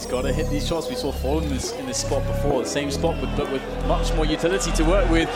[0.00, 0.88] He's got to hit these shots.
[0.88, 3.62] We saw Fallen in this, in this spot before, the same spot, but, but with
[3.86, 5.28] much more utility to work with.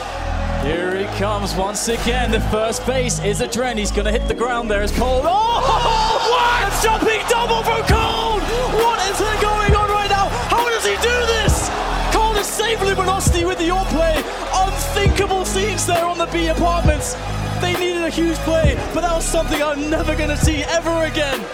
[0.65, 2.31] Here he comes once again.
[2.31, 3.79] The first base is a trend.
[3.79, 5.21] He's going to hit the ground there as Cole.
[5.23, 5.29] Oh,
[6.33, 6.73] what?
[6.73, 8.41] A jumping double from Cole!
[8.81, 10.29] What is going on right now?
[10.49, 11.69] How does he do this?
[12.11, 14.17] Cole is saving Luminosity with the all play.
[14.55, 17.13] Unthinkable scenes there on the B apartments.
[17.61, 21.05] They needed a huge play, but that was something I'm never going to see ever
[21.05, 21.45] again.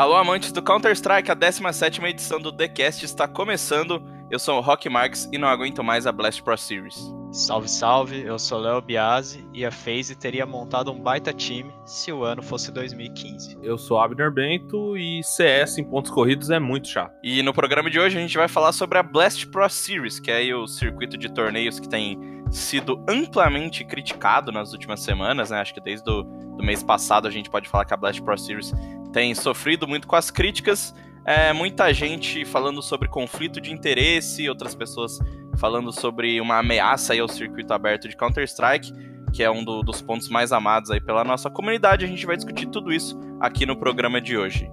[0.00, 4.02] Alô, amantes do Counter-Strike, a 17 edição do TheCast está começando.
[4.30, 7.14] Eu sou o Rock Marks e não aguento mais a Blast Pro Series.
[7.30, 12.10] Salve, salve, eu sou Léo Biasi e a FaZe teria montado um baita time se
[12.10, 13.58] o ano fosse 2015.
[13.62, 17.12] Eu sou Abner Bento e CS em pontos corridos é muito chato.
[17.22, 20.30] E no programa de hoje a gente vai falar sobre a Blast Pro Series, que
[20.30, 22.18] é o circuito de torneios que tem
[22.50, 25.60] sido amplamente criticado nas últimas semanas, né?
[25.60, 26.22] Acho que desde o
[26.60, 28.72] do mês passado a gente pode falar que a Blast Pro Series
[29.12, 30.94] tem sofrido muito com as críticas.
[31.24, 35.18] É, muita gente falando sobre conflito de interesse, outras pessoas
[35.58, 38.92] falando sobre uma ameaça aí ao circuito aberto de Counter-Strike,
[39.32, 42.04] que é um do, dos pontos mais amados aí pela nossa comunidade.
[42.04, 44.70] A gente vai discutir tudo isso aqui no programa de hoje.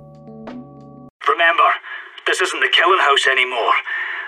[1.28, 1.74] Remember,
[2.26, 3.78] this isn't the killing house anymore.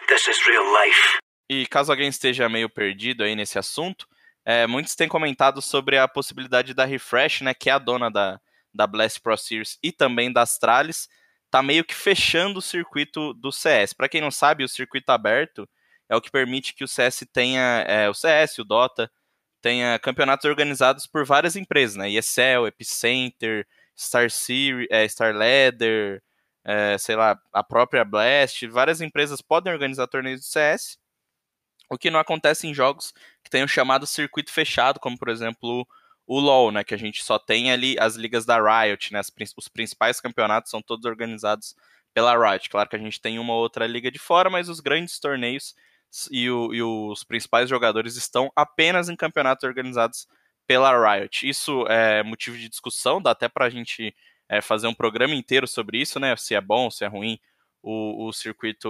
[0.08, 1.18] This is real life.
[1.50, 4.06] E caso alguém esteja meio perdido aí nesse assunto,
[4.46, 8.40] é, muitos têm comentado sobre a possibilidade da Refresh, né, que é a dona da,
[8.74, 11.08] da Blast Pro Series e também da Astralis,
[11.50, 13.94] tá meio que fechando o circuito do CS.
[13.94, 15.68] Para quem não sabe, o circuito aberto
[16.08, 19.12] é o que permite que o CS tenha é, o CS, o Dota,
[19.62, 22.10] tenha campeonatos organizados por várias empresas, né?
[22.10, 26.22] ESL, Epicenter, Star Series, é, Star Leather,
[26.64, 30.98] é, sei lá, a própria Blast, várias empresas podem organizar torneios de CS.
[31.90, 35.88] O que não acontece em jogos que tenham chamado circuito fechado, como por exemplo
[36.30, 39.20] o LoL, né, que a gente só tem ali as ligas da Riot, né,
[39.58, 41.76] os principais campeonatos são todos organizados
[42.14, 42.70] pela Riot.
[42.70, 45.74] Claro que a gente tem uma outra liga de fora, mas os grandes torneios
[46.30, 50.28] e, o, e os principais jogadores estão apenas em campeonatos organizados
[50.68, 51.50] pela Riot.
[51.50, 54.16] Isso é motivo de discussão, dá até para a gente
[54.48, 57.40] é, fazer um programa inteiro sobre isso, né, se é bom, se é ruim
[57.82, 58.88] o, o circuito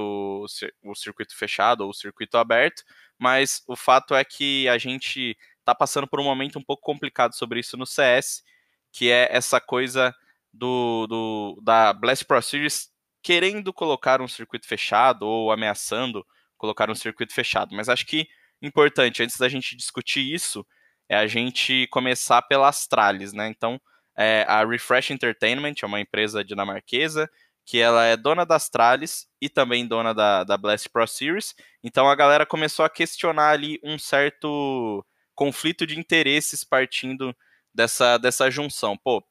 [0.84, 2.84] o circuito fechado ou o circuito aberto,
[3.18, 5.38] mas o fato é que a gente
[5.70, 8.44] está passando por um momento um pouco complicado sobre isso no CS,
[8.92, 10.14] que é essa coisa
[10.52, 12.90] do, do da Blast Pro Series
[13.22, 16.26] querendo colocar um circuito fechado ou ameaçando
[16.58, 17.76] colocar um circuito fechado.
[17.76, 18.28] Mas acho que
[18.62, 20.66] importante, antes da gente discutir isso,
[21.08, 23.48] é a gente começar pela Astralis, né?
[23.48, 23.80] Então,
[24.18, 27.30] é, a Refresh Entertainment é uma empresa dinamarquesa
[27.70, 31.54] que ela é dona da Astralis e também dona da, da Blast Pro Series.
[31.84, 35.06] Então a galera começou a questionar ali um certo
[35.40, 37.34] conflito de interesses partindo
[37.74, 38.98] dessa, dessa junção.
[38.98, 39.26] Pô,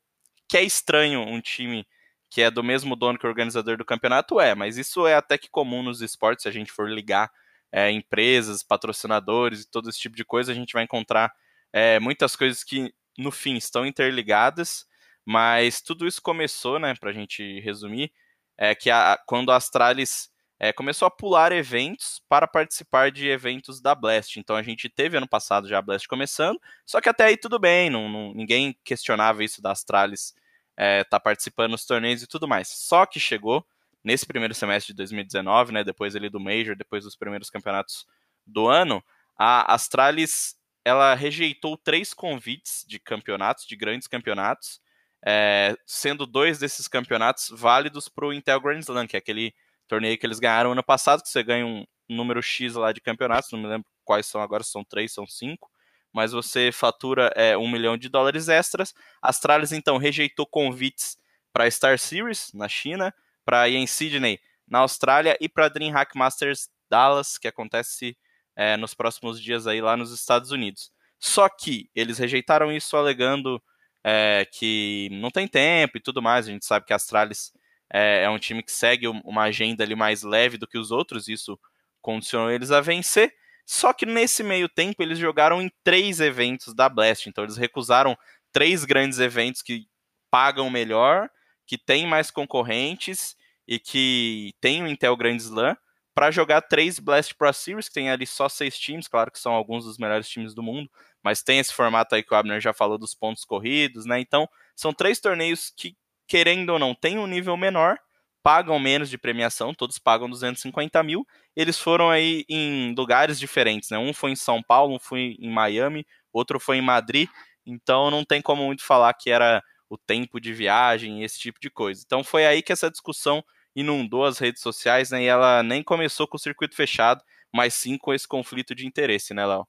[0.48, 1.86] que é estranho um time
[2.30, 5.36] que é do mesmo dono que o organizador do campeonato, é, mas isso é até
[5.36, 7.30] que comum nos esportes, se a gente for ligar
[7.70, 11.30] é, empresas, patrocinadores e todo esse tipo de coisa, a gente vai encontrar
[11.74, 14.86] é, muitas coisas que, no fim, estão interligadas,
[15.26, 18.10] mas tudo isso começou, né, a gente resumir,
[18.56, 20.30] é que a, quando a Astralis
[20.60, 24.38] é, começou a pular eventos para participar de eventos da Blast.
[24.38, 27.58] Então a gente teve ano passado já a Blast começando, só que até aí tudo
[27.58, 30.34] bem, não, não ninguém questionava isso da Astralis
[30.76, 32.68] é, tá participando dos torneios e tudo mais.
[32.68, 33.66] Só que chegou
[34.02, 38.06] nesse primeiro semestre de 2019, né, depois ali do Major, depois dos primeiros campeonatos
[38.46, 39.02] do ano,
[39.36, 44.80] a Astralis ela rejeitou três convites de campeonatos, de grandes campeonatos,
[45.22, 49.52] é, sendo dois desses campeonatos válidos para o Intel Grand Slam, que é aquele
[49.88, 53.50] torneio que eles ganharam ano passado, que você ganha um número X lá de campeonatos,
[53.50, 55.70] não me lembro quais são agora, são três, são cinco,
[56.12, 58.94] mas você fatura é, um milhão de dólares extras.
[59.20, 61.16] A Astralis, então, rejeitou convites
[61.52, 66.68] para Star Series, na China, para ir em Sydney, na Austrália, e para DreamHack Masters
[66.90, 68.16] Dallas, que acontece
[68.56, 70.90] é, nos próximos dias aí lá nos Estados Unidos.
[71.18, 73.62] Só que eles rejeitaram isso alegando
[74.04, 76.46] é, que não tem tempo e tudo mais.
[76.46, 77.52] A gente sabe que a Astralis
[77.92, 81.28] é, é um time que segue uma agenda ali mais leve do que os outros,
[81.28, 81.58] isso
[82.00, 83.34] condicionou eles a vencer.
[83.66, 88.16] Só que nesse meio tempo eles jogaram em três eventos da Blast, então eles recusaram
[88.52, 89.86] três grandes eventos que
[90.30, 91.28] pagam melhor,
[91.66, 93.36] que tem mais concorrentes
[93.66, 95.76] e que tem o Intel Grand Slam
[96.14, 99.52] para jogar três Blast Pro Series, que tem ali só seis times, claro que são
[99.52, 100.90] alguns dos melhores times do mundo,
[101.22, 104.18] mas tem esse formato aí que o Abner já falou dos pontos corridos, né?
[104.18, 105.96] Então, são três torneios que
[106.28, 107.98] querendo ou não, tem um nível menor,
[108.42, 111.26] pagam menos de premiação, todos pagam 250 mil.
[111.56, 113.98] Eles foram aí em lugares diferentes, né?
[113.98, 117.28] Um foi em São Paulo, um foi em Miami, outro foi em Madrid.
[117.66, 121.70] Então não tem como muito falar que era o tempo de viagem, esse tipo de
[121.70, 122.02] coisa.
[122.04, 123.42] Então foi aí que essa discussão
[123.74, 125.22] inundou as redes sociais, né?
[125.22, 127.22] E ela nem começou com o circuito fechado,
[127.52, 129.66] mas sim com esse conflito de interesse, né, Léo?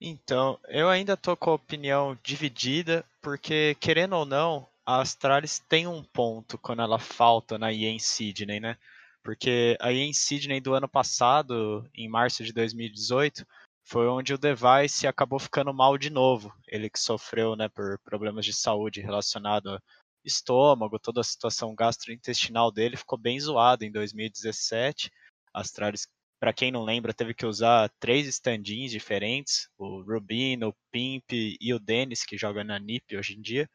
[0.00, 5.86] Então, eu ainda tô com a opinião dividida, porque querendo ou não, a Astralis tem
[5.86, 8.78] um ponto quando ela falta na EA Sydney, né?
[9.22, 13.46] Porque a EA Sydney do ano passado, em março de 2018,
[13.84, 16.50] foi onde o Device acabou ficando mal de novo.
[16.66, 19.78] Ele que sofreu né, por problemas de saúde relacionado ao
[20.24, 25.12] estômago, toda a situação gastrointestinal dele ficou bem zoada em 2017.
[25.52, 26.08] A Astralis,
[26.40, 31.74] para quem não lembra, teve que usar três stand-ins diferentes, o Rubino, o Pimp e
[31.74, 33.68] o Dennis, que joga na NiP hoje em dia.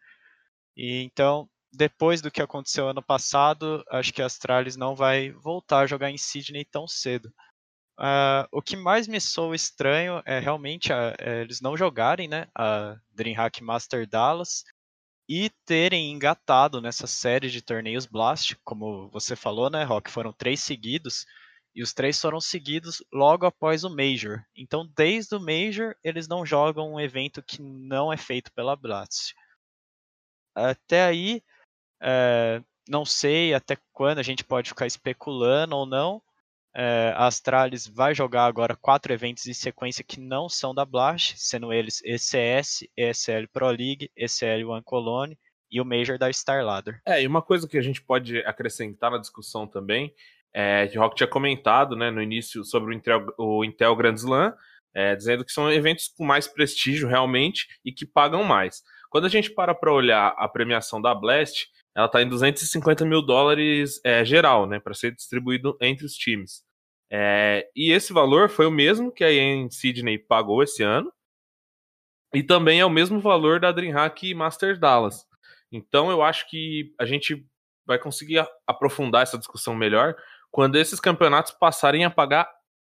[0.75, 5.79] E então, depois do que aconteceu ano passado, acho que a Astralis não vai voltar
[5.79, 7.33] a jogar em Sydney tão cedo.
[7.99, 12.47] Uh, o que mais me soa estranho é realmente a, é eles não jogarem né,
[12.55, 14.63] a DreamHack Master Dallas
[15.29, 20.11] e terem engatado nessa série de torneios Blast, como você falou, né, Rock?
[20.11, 21.25] Foram três seguidos
[21.75, 24.43] e os três foram seguidos logo após o Major.
[24.55, 29.33] Então, desde o Major, eles não jogam um evento que não é feito pela Blast.
[30.55, 31.41] Até aí,
[32.01, 36.21] é, não sei até quando a gente pode ficar especulando ou não.
[36.75, 41.35] É, a Astralis vai jogar agora quatro eventos em sequência que não são da Blast,
[41.37, 45.37] sendo eles ECS, ESL Pro League, ECL One Colony
[45.71, 46.99] e o Major da Starladder.
[47.05, 50.13] É, e uma coisa que a gente pode acrescentar na discussão também,
[50.51, 54.15] é, que o Rock tinha comentado né, no início sobre o Intel, o Intel Grand
[54.15, 54.55] Slam,
[54.95, 58.81] é, dizendo que são eventos com mais prestígio realmente e que pagam mais.
[59.09, 63.21] Quando a gente para para olhar a premiação da Blast, ela está em 250 mil
[63.21, 66.63] dólares é, geral, né, para ser distribuído entre os times.
[67.11, 71.11] É, e esse valor foi o mesmo que a EN Sydney pagou esse ano,
[72.33, 75.23] e também é o mesmo valor da DreamHack Masters Dallas.
[75.71, 77.45] Então eu acho que a gente
[77.85, 80.15] vai conseguir aprofundar essa discussão melhor
[80.49, 82.49] quando esses campeonatos passarem a pagar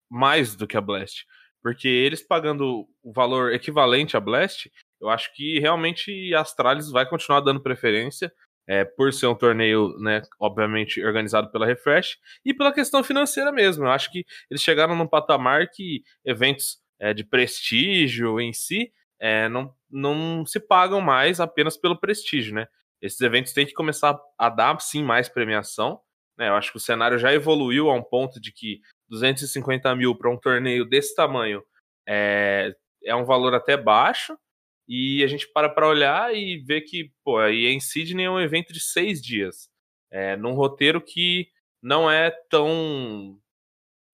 [0.10, 1.26] mais do que a Blast.
[1.62, 4.72] Porque eles pagando o valor equivalente à Blast,
[5.02, 8.32] eu acho que realmente a Astralis vai continuar dando preferência,
[8.68, 13.86] é, por ser um torneio, né, obviamente organizado pela Refresh, e pela questão financeira mesmo.
[13.86, 19.50] Eu acho que eles chegaram num patamar que eventos é, de prestígio em si é,
[19.50, 22.68] não, não se pagam mais apenas pelo prestígio, né?
[23.02, 26.00] Esses eventos têm que começar a dar, sim, mais premiação.
[26.38, 26.50] Né?
[26.50, 30.30] Eu acho que o cenário já evoluiu a um ponto de que 250 mil para
[30.30, 31.64] um torneio desse tamanho
[32.08, 34.38] é, é um valor até baixo.
[34.88, 38.40] E a gente para para olhar e ver que, pô, aí em Sydney é um
[38.40, 39.70] evento de seis dias.
[40.12, 41.48] É, num roteiro que
[41.82, 43.38] não é tão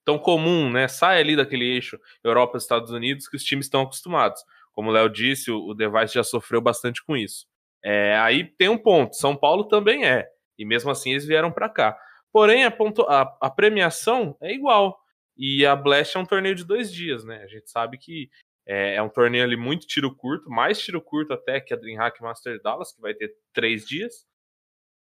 [0.03, 0.87] tão comum, né?
[0.87, 4.43] Sai ali daquele eixo Europa Estados Unidos que os times estão acostumados.
[4.73, 7.47] Como o Léo disse, o, o Device já sofreu bastante com isso.
[7.83, 10.27] É, aí tem um ponto, São Paulo também é.
[10.59, 11.97] E mesmo assim eles vieram para cá.
[12.35, 15.01] Porém, a, ponto, a, a, premiação é igual.
[15.37, 17.41] E a Blast é um torneio de dois dias, né?
[17.41, 18.29] A gente sabe que
[18.67, 22.21] é, é, um torneio ali muito tiro curto, mais tiro curto até que a DreamHack
[22.21, 24.27] Master Dallas, que vai ter três dias.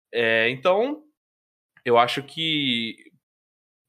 [0.09, 1.03] É, então,
[1.83, 2.95] eu acho que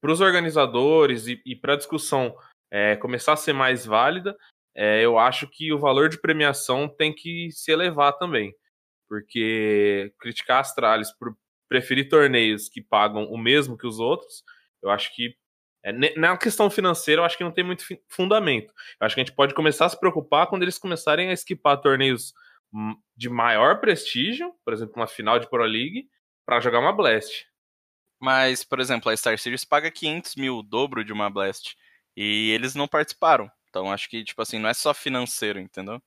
[0.00, 2.36] para os organizadores e, e para a discussão
[2.72, 4.36] é, começar a ser mais válida,
[4.74, 8.52] é, eu acho que o valor de premiação tem que se elevar também.
[9.08, 11.36] Porque criticar a Astralis por
[11.68, 14.42] preferir torneios que pagam o mesmo que os outros,
[14.82, 15.36] eu acho que
[15.82, 18.72] é, na questão financeira, eu acho que não tem muito fundamento.
[19.00, 21.80] Eu acho que a gente pode começar a se preocupar quando eles começarem a esquipar
[21.80, 22.34] torneios
[23.16, 26.08] de maior prestígio, por exemplo, uma final de Pro League,
[26.44, 27.46] para jogar uma Blast.
[28.20, 31.76] Mas, por exemplo, a Star Series paga 500 mil, o dobro de uma Blast.
[32.16, 33.50] E eles não participaram.
[33.68, 36.02] Então, acho que, tipo assim, não é só financeiro, entendeu?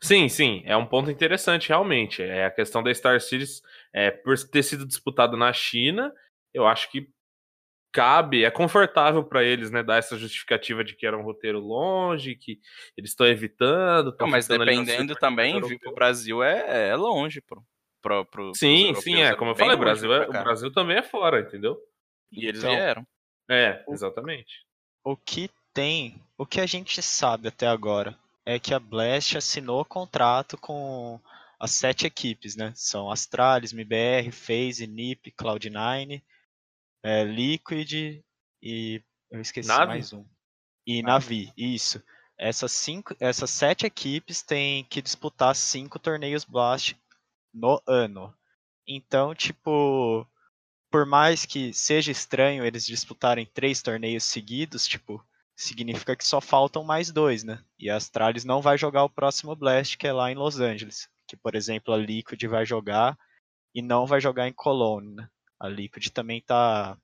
[0.00, 2.22] Sim, sim, é um ponto interessante, realmente.
[2.22, 3.62] É a questão da Star Series,
[3.92, 6.12] é, por ter sido disputado na China,
[6.52, 7.08] eu acho que
[7.92, 12.34] cabe, é confortável para eles, né, dar essa justificativa de que era um roteiro longe,
[12.34, 12.58] que
[12.96, 14.14] eles estão evitando.
[14.18, 17.64] Não, mas dependendo também, vir pro Brasil é, é longe, pro,
[18.02, 21.02] pro, pro Sim, sim, é, como eu falei, o Brasil, é, o Brasil também é
[21.02, 21.78] fora, entendeu?
[22.32, 23.06] E eles então, vieram.
[23.48, 24.64] É, exatamente.
[25.04, 29.36] O, o que tem, o que a gente sabe até agora é que a Blast
[29.36, 31.20] assinou contrato com
[31.58, 32.72] as sete equipes, né?
[32.76, 36.22] São Astralis, MBR, FaZe, NiP, Cloud9
[37.02, 38.22] é, Liquid
[38.62, 39.86] e eu esqueci Navi?
[39.86, 40.24] mais um.
[40.86, 42.02] E Navi, isso.
[42.38, 46.96] Essas, cinco, essas sete equipes têm que disputar cinco torneios Blast
[47.52, 48.34] no ano.
[48.86, 50.26] Então, tipo,
[50.90, 55.24] por mais que seja estranho eles disputarem três torneios seguidos, tipo,
[55.56, 57.62] significa que só faltam mais dois, né?
[57.78, 61.08] E a Astralis não vai jogar o próximo Blast, que é lá em Los Angeles,
[61.28, 63.16] que, por exemplo, a Liquid vai jogar
[63.74, 65.14] e não vai jogar em Cologne.
[65.14, 65.28] Né?
[65.58, 66.98] A Liquid também tá.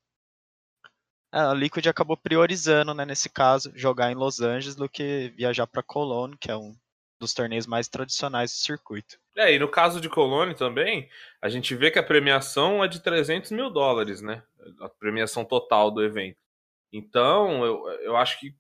[1.33, 5.67] É, a Liquid acabou priorizando, né, nesse caso, jogar em Los Angeles do que viajar
[5.67, 6.77] para Cologne, que é um
[7.21, 9.21] dos torneios mais tradicionais do circuito.
[9.37, 11.09] É, e no caso de Cologne também,
[11.41, 14.43] a gente vê que a premiação é de 300 mil dólares, né?
[14.81, 16.39] A premiação total do evento.
[16.93, 18.55] Então, eu, eu acho que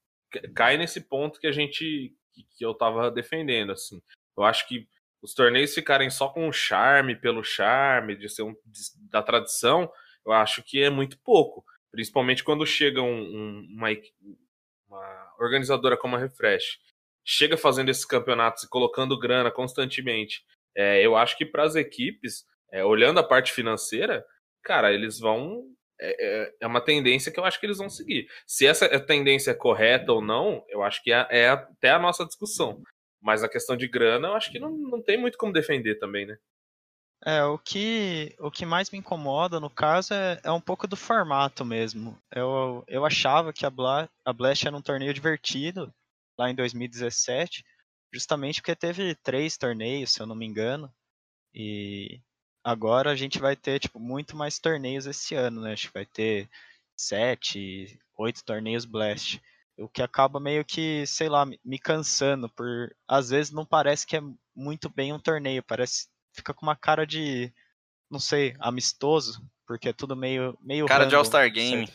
[0.55, 2.15] cai nesse ponto que a gente.
[2.33, 4.01] que, eu tava defendendo, assim.
[4.37, 4.89] Eu acho que
[5.23, 9.91] os torneios ficarem só com o charme pelo charme, de ser um, de, da tradição,
[10.25, 11.65] eu acho que é muito pouco.
[11.91, 13.89] Principalmente quando chega um, um, uma,
[14.89, 16.79] uma organizadora como a Refresh,
[17.25, 20.45] chega fazendo esses campeonatos e colocando grana constantemente.
[20.77, 24.25] É, eu acho que para as equipes, é, olhando a parte financeira,
[24.63, 25.65] cara, eles vão.
[26.02, 28.26] É, é, é, uma tendência que eu acho que eles vão seguir.
[28.47, 32.25] Se essa tendência é correta ou não, eu acho que é, é até a nossa
[32.25, 32.83] discussão.
[33.21, 36.25] Mas a questão de grana, eu acho que não, não tem muito como defender também,
[36.25, 36.38] né?
[37.23, 40.97] É, o que, o que mais me incomoda, no caso, é, é um pouco do
[40.97, 42.19] formato mesmo.
[42.35, 45.92] Eu, eu achava que a, Bla, a Blast era um torneio divertido,
[46.38, 47.62] lá em 2017,
[48.11, 50.90] justamente porque teve três torneios, se eu não me engano,
[51.52, 52.23] e
[52.71, 55.73] agora a gente vai ter, tipo, muito mais torneios esse ano, né?
[55.73, 56.49] Acho que vai ter
[56.97, 59.41] sete, oito torneios Blast
[59.81, 64.17] o que acaba meio que, sei lá, me cansando por às vezes não parece que
[64.17, 64.23] é
[64.55, 67.53] muito bem um torneio, parece fica com uma cara de
[68.11, 71.89] não sei, amistoso, porque é tudo meio meio cara random, de All-Star Game.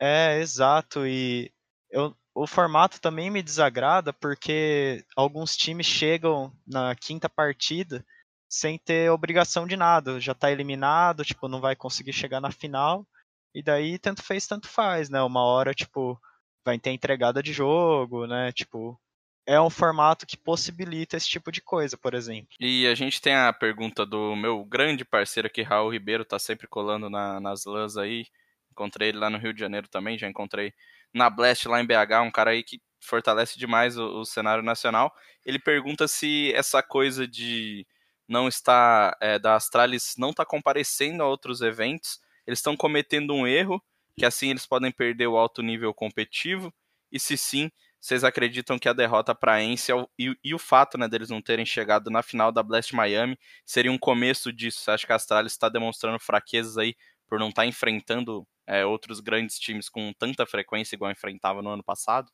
[0.00, 1.52] É, exato, e
[1.90, 8.06] eu o formato também me desagrada porque alguns times chegam na quinta partida
[8.50, 13.06] sem ter obrigação de nada, já está eliminado, tipo, não vai conseguir chegar na final.
[13.54, 15.22] E daí tanto fez, tanto faz, né?
[15.22, 16.20] Uma hora, tipo,
[16.64, 18.50] vai ter entregada de jogo, né?
[18.50, 19.00] Tipo,
[19.46, 22.48] é um formato que possibilita esse tipo de coisa, por exemplo.
[22.58, 26.66] E a gente tem a pergunta do meu grande parceiro aqui, Raul Ribeiro, tá sempre
[26.66, 28.26] colando na, nas lãs aí.
[28.72, 30.72] Encontrei ele lá no Rio de Janeiro também, já encontrei
[31.14, 35.12] na Blast lá em BH, um cara aí que fortalece demais o, o cenário nacional.
[35.44, 37.86] Ele pergunta se essa coisa de
[38.30, 43.34] não estar, é, da Astralis não estar tá comparecendo a outros eventos, eles estão cometendo
[43.34, 43.82] um erro
[44.16, 46.72] que assim eles podem perder o alto nível competitivo?
[47.10, 47.70] E se sim,
[48.00, 51.42] vocês acreditam que a derrota para a Ence e, e, o fato né, deles não
[51.42, 54.80] terem chegado na final da Blast Miami seria um começo disso?
[54.80, 56.94] Você acha que a Astralis está demonstrando fraquezas aí
[57.26, 61.70] por não estar tá enfrentando é, outros grandes times com tanta frequência igual enfrentava no
[61.70, 62.30] ano passado?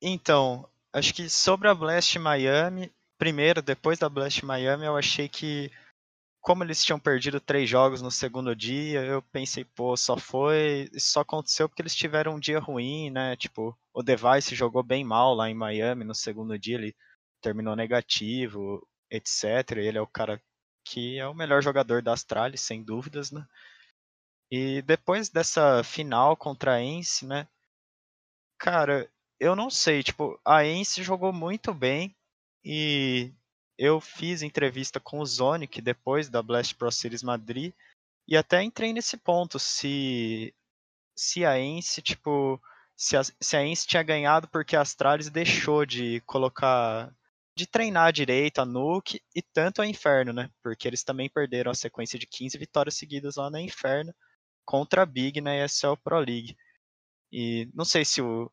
[0.00, 5.70] Então, acho que sobre a Blast Miami, primeiro, depois da Blast Miami, eu achei que
[6.40, 10.90] como eles tinham perdido três jogos no segundo dia, eu pensei, pô, só foi.
[10.98, 13.36] Só aconteceu porque eles tiveram um dia ruim, né?
[13.36, 16.96] Tipo, o Device jogou bem mal lá em Miami no segundo dia, ele
[17.40, 19.70] terminou negativo, etc.
[19.76, 20.42] Ele é o cara
[20.84, 23.46] que é o melhor jogador da Astralis, sem dúvidas, né?
[24.50, 27.46] E depois dessa final contra a Ence, né?
[28.58, 32.16] Cara, eu não sei, tipo, a Ence jogou muito bem
[32.64, 33.32] e
[33.78, 37.72] eu fiz entrevista com o Zonic depois da Blast Pro Series Madrid
[38.28, 40.54] e até entrei nesse ponto se
[41.16, 42.60] se a Ence tipo
[42.96, 47.12] se a, se a Ence tinha ganhado porque a Astralis deixou de colocar
[47.56, 50.50] de treinar direito a Nuke e tanto a Inferno, né?
[50.62, 54.14] Porque eles também perderam a sequência de 15 vitórias seguidas lá na Inferno
[54.64, 56.56] contra a Big na ESL Pro League.
[57.30, 58.50] E não sei se o,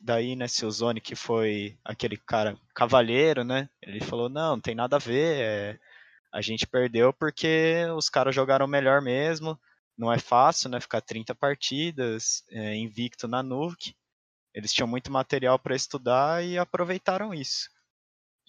[0.00, 3.68] daí, né, se o Zone que foi aquele cara cavalheiro, né?
[3.80, 5.78] Ele falou, não, não tem nada a ver, é,
[6.32, 9.58] a gente perdeu porque os caras jogaram melhor mesmo,
[9.96, 13.94] não é fácil, né, ficar 30 partidas, é, invicto na Nuke,
[14.54, 17.70] eles tinham muito material para estudar e aproveitaram isso.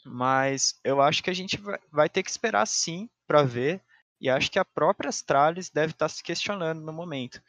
[0.06, 1.60] Mas eu acho que a gente
[1.92, 3.82] vai ter que esperar sim para ver,
[4.20, 7.42] e acho que a própria Astralis deve estar tá se questionando no momento.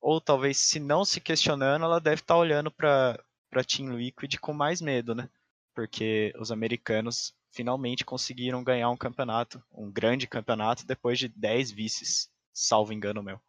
[0.00, 4.36] Ou talvez, se não se questionando, ela deve estar tá olhando para para Team Liquid
[4.38, 5.28] com mais medo, né?
[5.74, 12.30] Porque os americanos finalmente conseguiram ganhar um campeonato, um grande campeonato, depois de 10 vices,
[12.52, 13.40] salvo engano meu.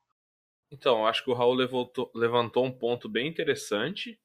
[0.72, 4.20] Então, acho que o Raul levantou, levantou um ponto bem interessante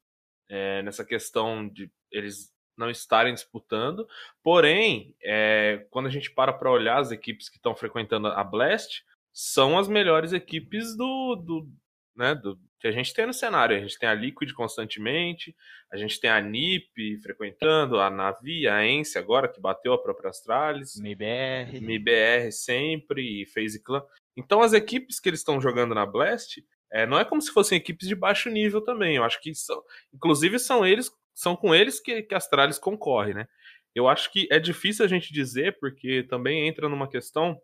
[0.49, 4.06] é, nessa questão de eles não estarem disputando.
[4.42, 9.02] Porém, é, quando a gente para para olhar as equipes que estão frequentando a Blast,
[9.33, 11.68] são as melhores equipes do, do,
[12.14, 13.76] né, do, que a gente tem no cenário.
[13.76, 15.54] A gente tem a Liquid constantemente,
[15.90, 20.30] a gente tem a NIP frequentando, a Navi, a Ence agora, que bateu a própria
[20.30, 20.99] Astralis.
[21.00, 21.80] MIBR.
[21.80, 24.02] MIBR sempre, e FaZe Clan.
[24.37, 27.78] Então as equipes que eles estão jogando na Blast, é, não é como se fossem
[27.78, 29.16] equipes de baixo nível também.
[29.16, 33.35] Eu acho que são, inclusive são eles, são com eles que, que a Astralis concorre,
[33.35, 33.49] né?
[33.95, 37.59] Eu acho que é difícil a gente dizer, porque também entra numa questão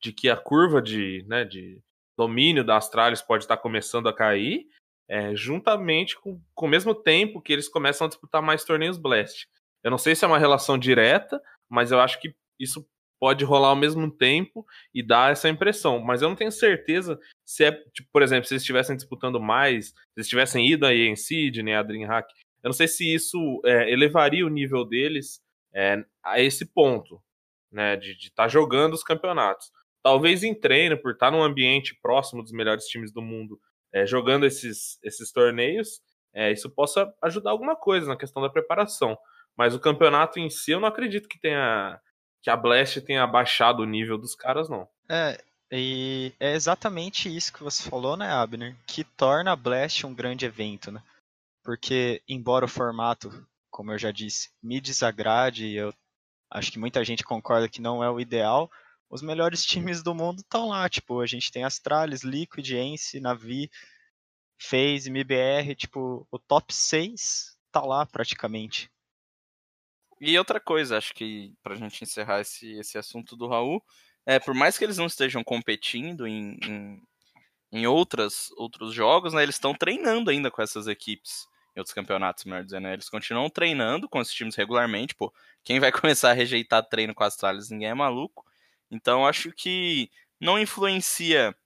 [0.00, 1.80] de que a curva de, né, de
[2.16, 4.66] domínio da Astralis pode estar começando a cair,
[5.08, 9.46] é, juntamente com, com o mesmo tempo que eles começam a disputar mais torneios Blast.
[9.84, 12.86] Eu não sei se é uma relação direta, mas eu acho que isso
[13.18, 16.00] pode rolar ao mesmo tempo e dar essa impressão.
[16.00, 19.88] Mas eu não tenho certeza se é, tipo, por exemplo, se eles estivessem disputando mais,
[19.88, 22.32] se eles tivessem ido aí em Sydney, a DreamHack,
[22.62, 25.40] eu não sei se isso é, elevaria o nível deles
[25.72, 27.22] é, a esse ponto,
[27.70, 29.70] né, de estar tá jogando os campeonatos.
[30.06, 33.60] Talvez em treino, por estar num ambiente próximo dos melhores times do mundo,
[33.92, 36.00] é, jogando esses, esses torneios,
[36.32, 39.18] é, isso possa ajudar alguma coisa na questão da preparação.
[39.58, 42.00] Mas o campeonato em si, eu não acredito que tenha
[42.40, 44.86] que a Blast tenha baixado o nível dos caras, não.
[45.08, 48.76] É, e é exatamente isso que você falou, né, Abner?
[48.86, 51.02] Que torna a Blast um grande evento, né?
[51.64, 55.92] Porque, embora o formato, como eu já disse, me desagrade, eu
[56.48, 58.70] acho que muita gente concorda que não é o ideal,
[59.08, 60.88] os melhores times do mundo estão lá.
[60.88, 63.70] Tipo, a gente tem Astralis, Liquid, Ence, Navi,
[64.58, 68.90] FaZe, MBR, tipo, o top 6 tá lá praticamente.
[70.20, 73.82] E outra coisa, acho que pra gente encerrar esse, esse assunto do Raul,
[74.24, 77.02] é, por mais que eles não estejam competindo em, em,
[77.70, 81.46] em outras, outros jogos, né, eles estão treinando ainda com essas equipes
[81.76, 82.94] em outros campeonatos, melhor dizendo, né?
[82.94, 85.32] Eles continuam treinando com esses times regularmente, pô.
[85.62, 88.46] Quem vai começar a rejeitar treino com as Astralis, ninguém é maluco.
[88.90, 91.56] Então acho que não influencia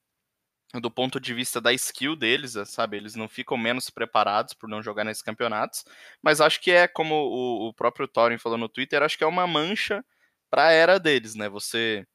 [0.74, 2.96] do ponto de vista da skill deles, é, sabe?
[2.96, 5.84] Eles não ficam menos preparados por não jogar nesses campeonatos,
[6.22, 9.26] mas acho que é como o, o próprio Thorin falou no Twitter, acho que é
[9.26, 10.04] uma mancha
[10.48, 11.48] para a era deles, né?
[11.48, 12.06] Você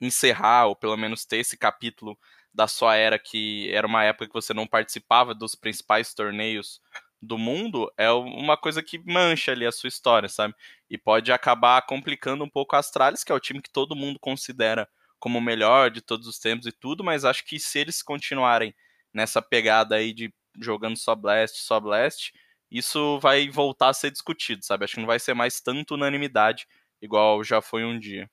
[0.00, 2.18] encerrar ou pelo menos ter esse capítulo
[2.52, 6.80] da sua era que era uma época que você não participava dos principais torneios
[7.20, 10.54] do mundo é uma coisa que mancha ali a sua história, sabe?
[10.88, 14.18] E pode acabar complicando um pouco a Astralis, que é o time que todo mundo
[14.20, 18.02] considera como o melhor de todos os tempos e tudo, mas acho que se eles
[18.02, 18.74] continuarem
[19.12, 22.32] nessa pegada aí de jogando só Blast, só Blast,
[22.70, 24.84] isso vai voltar a ser discutido, sabe?
[24.84, 26.66] Acho que não vai ser mais tanto unanimidade
[27.00, 28.30] igual já foi um dia.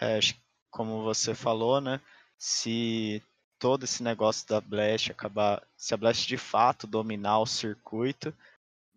[0.00, 0.18] É,
[0.70, 2.00] como você falou, né?
[2.38, 3.22] Se
[3.62, 8.34] todo esse negócio da Blast acabar, se a Blast de fato dominar o circuito,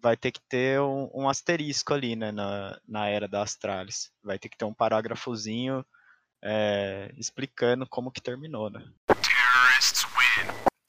[0.01, 4.11] vai ter que ter um, um asterisco ali, né, na, na era da Astralis.
[4.23, 5.85] Vai ter que ter um parágrafozinho
[6.43, 8.83] é, explicando como que terminou, né?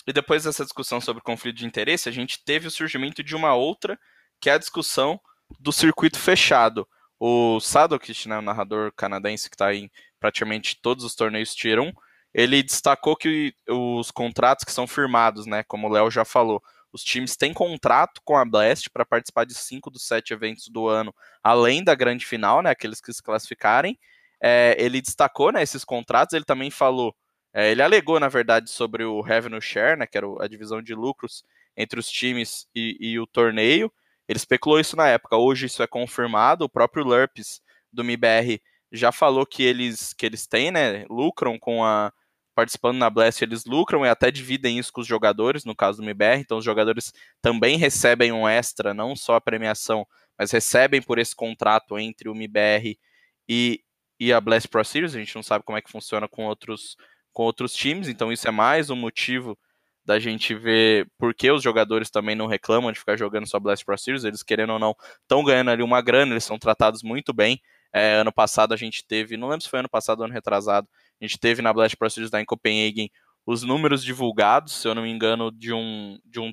[0.06, 3.54] E depois dessa discussão sobre conflito de interesse, a gente teve o surgimento de uma
[3.54, 4.00] outra,
[4.40, 5.20] que é a discussão
[5.60, 6.88] do circuito fechado.
[7.20, 11.92] O Sadokist, né, o narrador canadense que está em praticamente todos os torneios Tier 1,
[12.36, 17.02] ele destacou que os contratos que são firmados, né, como o Léo já falou, os
[17.02, 21.14] times têm contrato com a Blast para participar de cinco dos sete eventos do ano,
[21.42, 23.98] além da grande final, né, aqueles que se classificarem,
[24.38, 27.16] é, ele destacou né, esses contratos, ele também falou,
[27.54, 30.94] é, ele alegou, na verdade, sobre o revenue share, né, que era a divisão de
[30.94, 31.42] lucros
[31.74, 33.90] entre os times e, e o torneio.
[34.28, 38.60] Ele especulou isso na época, hoje isso é confirmado, o próprio Lurps do MIBR
[38.92, 42.12] já falou que eles, que eles têm, né, lucram com a
[42.56, 46.04] participando na Blast, eles lucram e até dividem isso com os jogadores, no caso do
[46.06, 50.06] MIBR, então os jogadores também recebem um extra, não só a premiação,
[50.38, 52.98] mas recebem por esse contrato entre o MIBR
[53.46, 53.82] e,
[54.18, 56.96] e a Blast Pro Series, a gente não sabe como é que funciona com outros,
[57.30, 59.58] com outros times, então isso é mais um motivo
[60.02, 63.84] da gente ver por que os jogadores também não reclamam de ficar jogando só Blast
[63.84, 67.34] Pro Series, eles querendo ou não, estão ganhando ali uma grana, eles são tratados muito
[67.34, 67.60] bem.
[67.92, 70.88] É, ano passado a gente teve, não lembro se foi ano passado ou ano retrasado,
[71.20, 73.10] a gente teve na Blast Pro da em Copenhagen
[73.46, 76.52] os números divulgados, se eu não me engano, de um, de um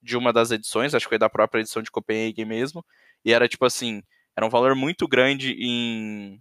[0.00, 2.84] de uma das edições, acho que foi da própria edição de Copenhagen mesmo,
[3.24, 4.00] e era tipo assim,
[4.36, 6.40] era um valor muito grande em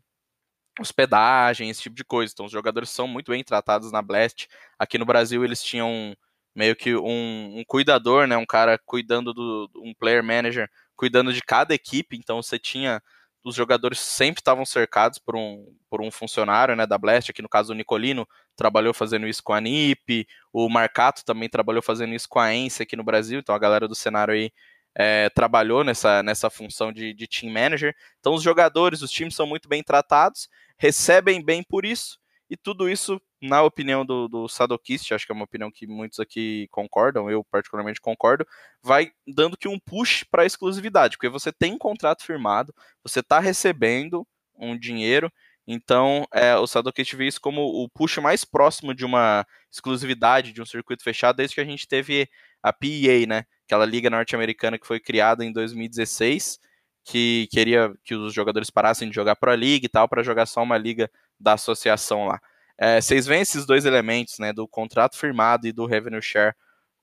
[0.80, 2.32] hospedagem, esse tipo de coisa.
[2.34, 4.48] Então os jogadores são muito bem tratados na Blast.
[4.78, 6.16] Aqui no Brasil eles tinham
[6.56, 11.42] meio que um, um cuidador, né, um cara cuidando do um player manager, cuidando de
[11.42, 12.18] cada equipe.
[12.18, 13.02] Então você tinha
[13.50, 17.50] os jogadores sempre estavam cercados por um, por um funcionário né, da Blast, aqui no
[17.50, 22.28] caso o Nicolino trabalhou fazendo isso com a NIP, o Marcato também trabalhou fazendo isso
[22.28, 24.52] com a Ence aqui no Brasil, então a galera do cenário aí
[24.96, 27.96] é, trabalhou nessa, nessa função de, de team manager.
[28.20, 32.18] Então os jogadores, os times são muito bem tratados, recebem bem por isso,
[32.50, 36.20] e tudo isso, na opinião do, do Sadokist, acho que é uma opinião que muitos
[36.20, 38.46] aqui concordam, eu particularmente concordo,
[38.82, 43.40] vai dando que um push para exclusividade, porque você tem um contrato firmado, você está
[43.40, 45.32] recebendo um dinheiro,
[45.68, 50.62] então é, o Sadokist vê isso como o push mais próximo de uma exclusividade, de
[50.62, 52.30] um circuito fechado, desde que a gente teve
[52.64, 53.44] a PEA, né?
[53.66, 56.60] Aquela liga norte-americana que foi criada em 2016
[57.08, 60.62] que queria que os jogadores parassem de jogar Pro League e tal, para jogar só
[60.62, 62.42] uma liga da associação lá.
[62.78, 66.54] É, vocês veem esses dois elementos, né, do contrato firmado e do revenue share,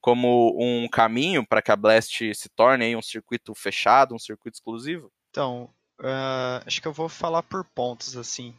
[0.00, 5.10] como um caminho para que a Blast se torne um circuito fechado, um circuito exclusivo?
[5.30, 8.54] Então, uh, acho que eu vou falar por pontos, assim.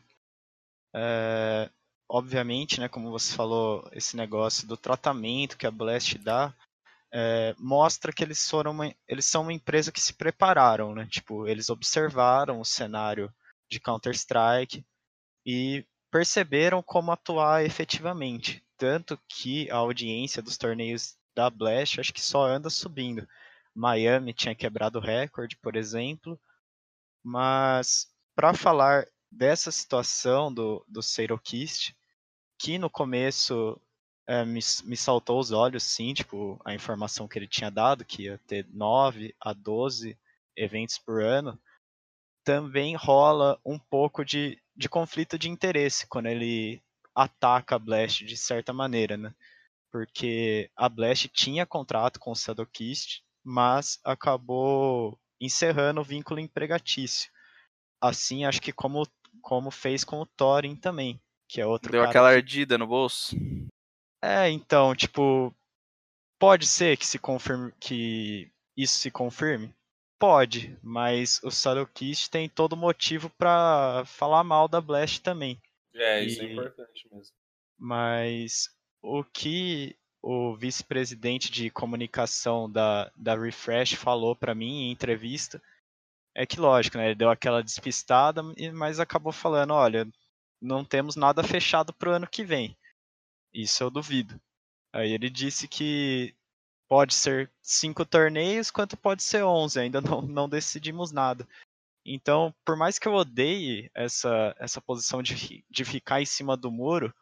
[0.95, 1.69] Uh,
[2.09, 6.51] obviamente, né, como você falou, esse negócio do tratamento que a Blast dá
[7.17, 11.07] é, mostra que eles foram uma, eles são uma empresa que se prepararam, né?
[11.09, 13.33] Tipo, eles observaram o cenário
[13.69, 14.85] de Counter Strike
[15.45, 22.21] e perceberam como atuar efetivamente, tanto que a audiência dos torneios da Blast acho que
[22.21, 23.25] só anda subindo.
[23.73, 26.37] Miami tinha quebrado o recorde, por exemplo,
[27.23, 31.93] mas para falar dessa situação do, do Seirokist,
[32.59, 33.79] que no começo
[34.27, 38.23] é, me, me saltou os olhos, sim, tipo, a informação que ele tinha dado, que
[38.23, 40.17] ia ter 9 a 12
[40.55, 41.59] eventos por ano,
[42.43, 46.81] também rola um pouco de, de conflito de interesse quando ele
[47.13, 49.33] ataca a Blast de certa maneira, né?
[49.91, 57.31] Porque a Blast tinha contrato com o Sadokist, mas acabou encerrando o vínculo empregatício.
[58.01, 59.07] Assim, acho que como,
[59.41, 62.35] como fez com o Thorin também, que é outro Deu aquela que...
[62.35, 63.35] ardida no bolso.
[64.21, 65.53] É, então, tipo,
[66.39, 69.73] pode ser que se confirme que isso se confirme?
[70.17, 75.61] Pode, mas o Sadokist tem todo motivo para falar mal da Blast também.
[75.93, 76.47] É, isso é e...
[76.47, 77.35] é importante mesmo.
[77.77, 78.69] Mas
[79.01, 85.61] o que o vice-presidente de comunicação da, da Refresh falou para mim em entrevista
[86.33, 88.41] é que, lógico, né, ele deu aquela despistada,
[88.73, 90.07] mas acabou falando: olha,
[90.61, 92.75] não temos nada fechado para o ano que vem.
[93.55, 94.39] Isso eu duvido.
[94.91, 96.35] Aí ele disse que
[96.89, 99.79] pode ser cinco torneios, quanto pode ser onze.
[99.79, 101.47] Ainda não, não decidimos nada.
[102.05, 106.69] Então, por mais que eu odeie essa, essa posição de, de ficar em cima do
[106.69, 107.15] muro,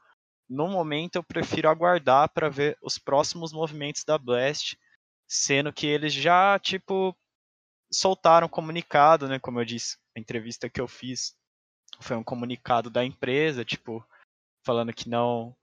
[0.50, 4.78] no momento eu prefiro aguardar para ver os próximos movimentos da Blast,
[5.28, 7.16] sendo que eles já, tipo,
[7.92, 9.40] soltaram comunicado, né?
[9.40, 11.36] Como eu disse, a entrevista que eu fiz
[12.02, 14.06] foi um comunicado da empresa, tipo,
[14.66, 15.56] falando que não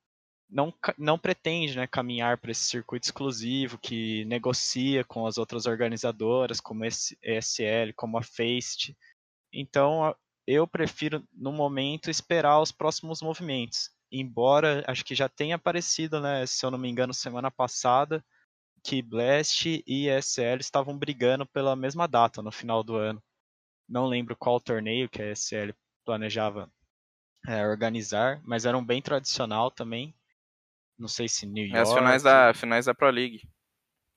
[0.50, 6.60] não, não pretende né, caminhar para esse circuito exclusivo que negocia com as outras organizadoras,
[6.60, 8.96] como a ESL, como a Faceit.
[9.52, 10.14] Então,
[10.46, 13.90] eu prefiro, no momento, esperar os próximos movimentos.
[14.10, 18.24] Embora, acho que já tenha aparecido, né, se eu não me engano, semana passada,
[18.82, 23.22] que Blast e ESL estavam brigando pela mesma data, no final do ano.
[23.88, 26.70] Não lembro qual torneio que a ESL planejava
[27.46, 30.14] é, organizar, mas era um bem tradicional também.
[31.00, 31.78] Não sei se New York.
[31.78, 33.40] É as finais da, finais da Pro League.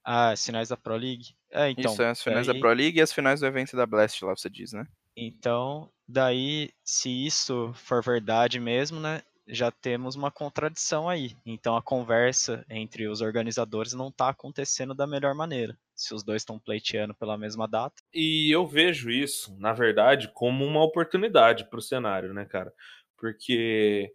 [0.03, 1.33] Ah, as finais da Pro League.
[1.49, 1.93] É, então.
[1.93, 2.55] Isso, é as finais daí...
[2.55, 4.85] da Pro League e as finais do evento da Blast lá, você diz, né?
[5.15, 9.21] Então, daí, se isso for verdade mesmo, né?
[9.47, 11.35] Já temos uma contradição aí.
[11.45, 15.77] Então a conversa entre os organizadores não está acontecendo da melhor maneira.
[15.93, 17.95] Se os dois estão pleiteando pela mesma data.
[18.13, 22.73] E eu vejo isso, na verdade, como uma oportunidade para o cenário, né, cara?
[23.17, 24.13] Porque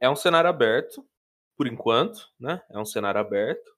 [0.00, 1.06] é um cenário aberto,
[1.60, 2.62] por enquanto, né?
[2.70, 3.70] É um cenário aberto.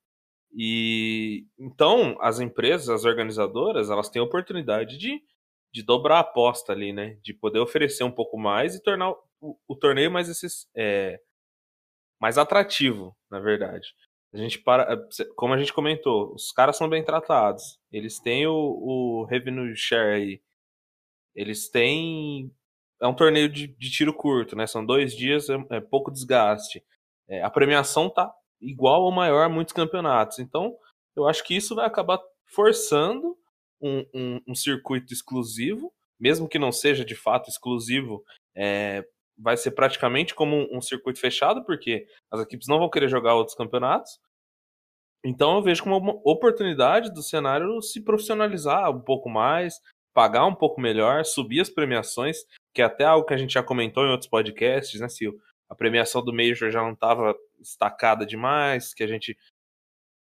[0.55, 5.21] E então as empresas, as organizadoras, elas têm a oportunidade de,
[5.75, 7.19] de dobrar a aposta ali, né?
[7.25, 11.21] De poder oferecer um pouco mais e tornar o, o torneio mais, esses, é,
[12.21, 13.89] mais atrativo, na verdade.
[14.33, 14.97] A gente para,
[15.35, 17.81] como a gente comentou, os caras são bem tratados.
[17.91, 20.43] Eles têm o, o revenue share aí.
[21.35, 22.49] Eles têm
[23.01, 24.69] é um torneio de, de tiro curto, né?
[24.69, 26.81] São dois dias, é, é pouco desgaste
[27.29, 30.39] é, a premiação tá igual ou maior a muitos campeonatos.
[30.39, 30.77] Então,
[31.17, 33.37] eu acho que isso vai acabar forçando
[33.81, 38.23] um, um, um circuito exclusivo, mesmo que não seja de fato exclusivo,
[38.55, 39.05] é,
[39.37, 43.35] vai ser praticamente como um, um, circuito fechado, porque as equipes não vão querer jogar
[43.35, 44.21] outros campeonatos.
[45.25, 49.75] Então eu vejo como uma oportunidade do cenário se profissionalizar um pouco mais,
[50.15, 52.39] pagar um pouco melhor, subir as premiações,
[52.75, 55.35] que é até algo que a gente já comentou em outros podcasts, né, Sil?
[55.73, 59.35] A premiação do Major já não estava destacada demais, que a gente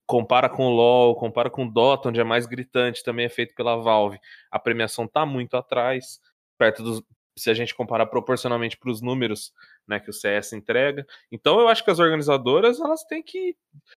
[0.07, 3.53] compara com o LoL, compara com o Dota, onde é mais gritante, também é feito
[3.53, 4.17] pela Valve.
[4.49, 6.21] A premiação está muito atrás,
[6.57, 7.03] perto dos
[7.37, 9.51] se a gente comparar proporcionalmente para os números
[9.85, 11.05] né, que o CS entrega.
[11.29, 13.57] Então eu acho que as organizadoras elas têm que,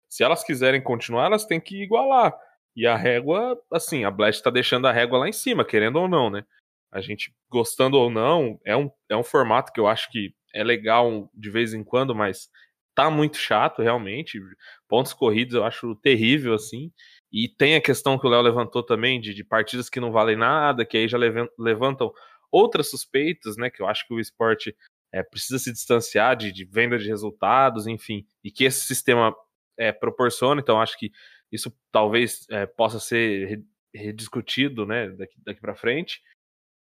[0.09, 2.35] se elas quiserem continuar, elas têm que igualar.
[2.75, 6.09] E a régua, assim, a Blast está deixando a régua lá em cima, querendo ou
[6.09, 6.47] não, né?
[6.91, 10.65] A gente gostando ou não, é um, é um formato que eu acho que é
[10.65, 12.49] legal de vez em quando, mas
[12.95, 14.41] tá muito chato realmente.
[14.89, 16.91] Pontos corridos eu acho terrível assim.
[17.31, 20.37] E tem a questão que o Léo levantou também de, de, partidas que não valem
[20.37, 21.19] nada, que aí já
[21.59, 22.11] levantam
[22.51, 23.69] outras suspeitas, né?
[23.69, 24.75] Que eu acho que o esporte
[25.13, 29.35] é, precisa se distanciar de, de, venda de resultados, enfim, e que esse sistema
[29.77, 30.61] é, proporciona.
[30.61, 31.13] Então, acho que
[31.53, 33.63] isso talvez é, possa ser
[33.95, 36.23] rediscutido né, daqui, daqui para frente.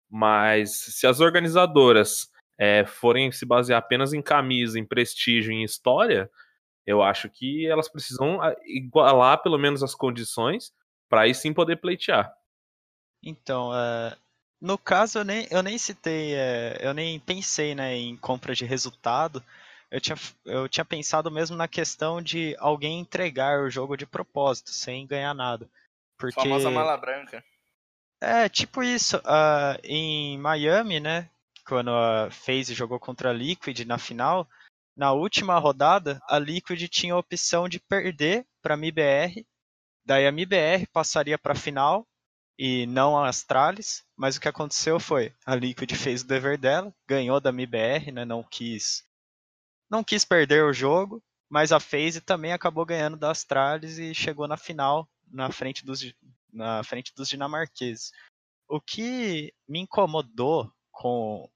[0.09, 6.29] Mas se as organizadoras é, forem se basear apenas em camisa, em prestígio, em história,
[6.85, 10.73] eu acho que elas precisam ah, igualar pelo menos as condições
[11.07, 12.33] para aí sim poder pleitear.
[13.23, 14.15] Então, uh,
[14.59, 18.65] no caso eu nem, eu nem citei, uh, eu nem pensei né, em compra de
[18.65, 19.41] resultado.
[19.89, 24.69] Eu tinha, eu tinha pensado mesmo na questão de alguém entregar o jogo de propósito,
[24.69, 25.67] sem ganhar nada.
[26.17, 26.39] Porque...
[26.41, 27.43] Famosa mala branca.
[28.21, 29.17] É, tipo isso.
[29.17, 31.29] Uh, em Miami, né?
[31.69, 34.49] Quando a FaZe jogou contra a Liquid na final,
[34.97, 39.45] na última rodada, a Liquid tinha a opção de perder para a MIBR.
[40.03, 42.07] Daí a MIBR passaria para a final
[42.57, 44.03] e não a Astralis.
[44.17, 48.25] Mas o que aconteceu foi, a Liquid fez o dever dela, ganhou da MIBR, né?
[48.25, 49.05] Não quis,
[49.87, 51.21] não quis perder o jogo.
[51.47, 56.01] Mas a FaZe também acabou ganhando da Astralis e chegou na final na frente dos
[56.51, 58.11] na frente dos dinamarqueses.
[58.67, 61.47] O que me incomodou com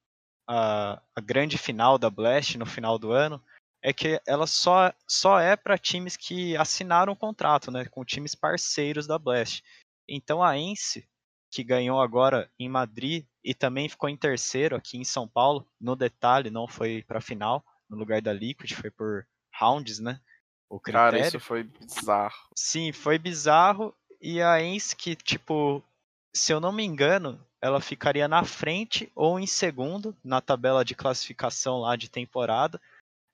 [0.47, 3.43] a, a grande final da Blast no final do ano
[3.81, 8.33] é que ela só, só é para times que assinaram o contrato, né, com times
[8.33, 9.61] parceiros da Blast.
[10.07, 11.07] Então a Ence,
[11.51, 15.95] que ganhou agora em Madrid e também ficou em terceiro aqui em São Paulo, no
[15.95, 19.27] detalhe, não foi para a final, no lugar da Liquid, foi por
[19.59, 20.19] rounds, né?
[20.69, 21.11] O critério.
[21.11, 22.49] Cara, isso foi bizarro.
[22.55, 25.83] Sim, foi bizarro e a Ence que, tipo,
[26.33, 30.93] se eu não me engano, ela ficaria na frente ou em segundo na tabela de
[30.93, 32.79] classificação lá de temporada.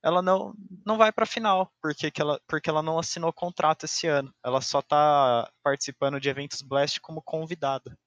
[0.00, 0.54] Ela não,
[0.86, 4.32] não vai para a final, porque, que ela, porque ela não assinou contrato esse ano.
[4.44, 7.98] Ela só está participando de eventos Blast como convidada.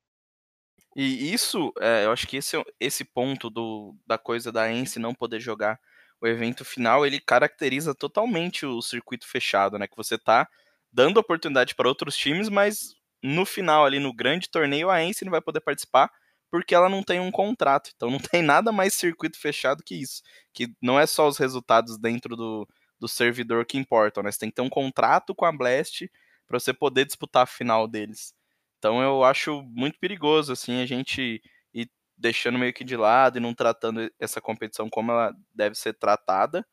[0.96, 5.14] E isso, é, eu acho que esse, esse ponto do, da coisa da Ence não
[5.14, 5.78] poder jogar
[6.22, 9.90] o evento final, ele caracteriza totalmente o circuito fechado, né?
[9.90, 10.48] Que você tá
[10.90, 15.32] dando oportunidade para outros times, mas no final ali no grande torneio a Ence não
[15.32, 16.12] vai poder participar
[16.52, 17.92] porque ela não tem um contrato.
[17.96, 20.22] Então não tem nada mais circuito fechado que isso,
[20.54, 22.68] que não é só os resultados dentro do,
[23.00, 24.32] do servidor que importam, né?
[24.32, 26.10] Você tem que ter um contrato com a Blast
[26.48, 28.34] para você poder disputar a final deles.
[28.78, 31.42] Então eu acho muito perigoso assim a gente
[31.74, 35.94] ir deixando meio que de lado e não tratando essa competição como ela deve ser
[35.94, 36.66] tratada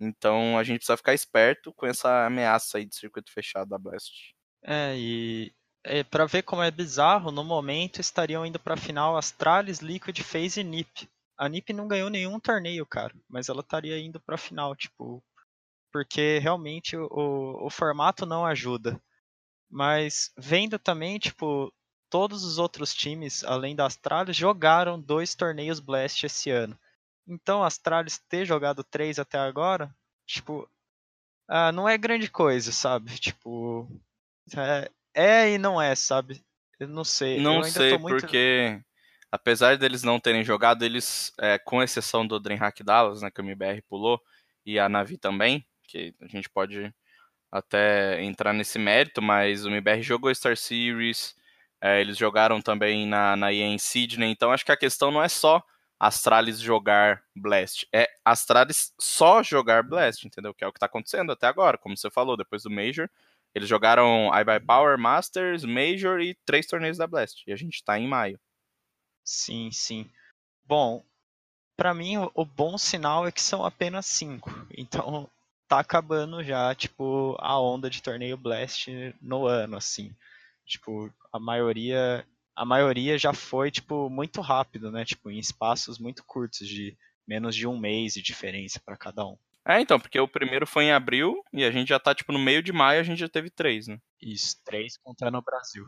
[0.00, 4.34] então a gente precisa ficar esperto com essa ameaça aí de circuito fechado da Blast.
[4.62, 5.52] É, e
[5.84, 10.20] é, para ver como é bizarro, no momento estariam indo para a final Astralis, Liquid,
[10.20, 11.08] FaZe e NiP.
[11.36, 15.22] A NiP não ganhou nenhum torneio, cara, mas ela estaria indo para a final, tipo,
[15.90, 19.00] porque realmente o, o formato não ajuda.
[19.70, 21.72] Mas vendo também, tipo,
[22.10, 26.78] todos os outros times, além da Astralis, jogaram dois torneios Blast esse ano.
[27.26, 29.94] Então, Astralis ter jogado três até agora,
[30.26, 30.68] tipo,
[31.48, 33.16] ah, não é grande coisa, sabe?
[33.18, 33.88] Tipo,
[34.56, 36.44] é, é, e não é, sabe?
[36.78, 37.40] Eu não sei.
[37.40, 38.20] Não sei, muito...
[38.20, 38.80] porque
[39.30, 43.44] apesar deles não terem jogado, eles, é, com exceção do Dreamhack Dallas, né, que o
[43.44, 44.20] MBR pulou,
[44.64, 46.92] e a Navi também, que a gente pode
[47.50, 51.34] até entrar nesse mérito, mas o MBR jogou Star Series,
[51.80, 55.28] é, eles jogaram também na, na EA Sydney, então acho que a questão não é
[55.28, 55.62] só
[55.98, 57.86] Astralis jogar Blast.
[57.92, 60.54] É Astralis só jogar Blast, entendeu?
[60.54, 63.08] Que é o que tá acontecendo até agora, como você falou, depois do Major.
[63.54, 67.42] Eles jogaram iBuy Power, Masters, Major e três torneios da Blast.
[67.46, 68.38] E a gente tá em maio.
[69.24, 70.08] Sim, sim.
[70.64, 71.04] Bom,
[71.76, 74.50] para mim o bom sinal é que são apenas cinco.
[74.76, 75.28] Então
[75.68, 78.88] tá acabando já, tipo, a onda de torneio Blast
[79.20, 80.14] no ano, assim.
[80.66, 85.04] Tipo, a maioria a maioria já foi, tipo, muito rápido, né?
[85.04, 86.94] Tipo, em espaços muito curtos, de
[87.26, 89.38] menos de um mês de diferença para cada um.
[89.70, 92.40] É, então, porque o primeiro foi em abril e a gente já tá, tipo, no
[92.40, 93.98] meio de maio a gente já teve três, né?
[94.20, 95.86] Isso, três contando o Brasil.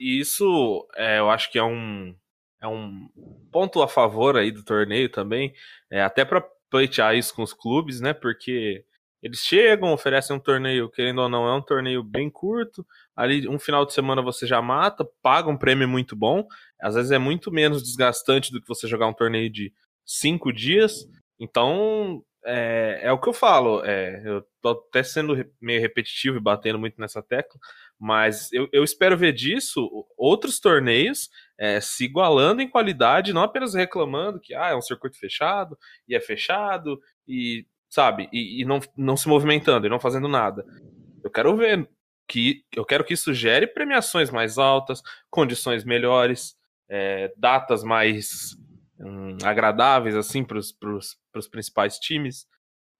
[0.00, 2.16] E isso, é, eu acho que é um,
[2.62, 3.10] é um
[3.52, 5.52] ponto a favor aí do torneio também,
[5.90, 8.14] é, até para pleitear isso com os clubes, né?
[8.14, 8.86] Porque
[9.22, 12.86] eles chegam, oferecem um torneio, querendo ou não, é um torneio bem curto.
[13.14, 16.46] Ali, um final de semana você já mata, paga um prêmio muito bom.
[16.80, 19.74] Às vezes é muito menos desgastante do que você jogar um torneio de
[20.06, 21.06] cinco dias.
[21.38, 23.84] Então, é, é o que eu falo.
[23.84, 27.60] É, eu tô até sendo meio repetitivo e batendo muito nessa tecla,
[27.98, 33.74] mas eu, eu espero ver disso outros torneios é, se igualando em qualidade, não apenas
[33.74, 38.28] reclamando que ah, é um circuito fechado e é fechado e sabe?
[38.32, 40.64] E, e, não, não se movimentando e não fazendo nada.
[41.22, 41.88] Eu quero ver
[42.28, 46.56] que eu quero que isso gere premiações mais altas, condições melhores,
[46.88, 48.56] é, datas mais
[49.00, 52.46] hum, agradáveis assim para os principais times,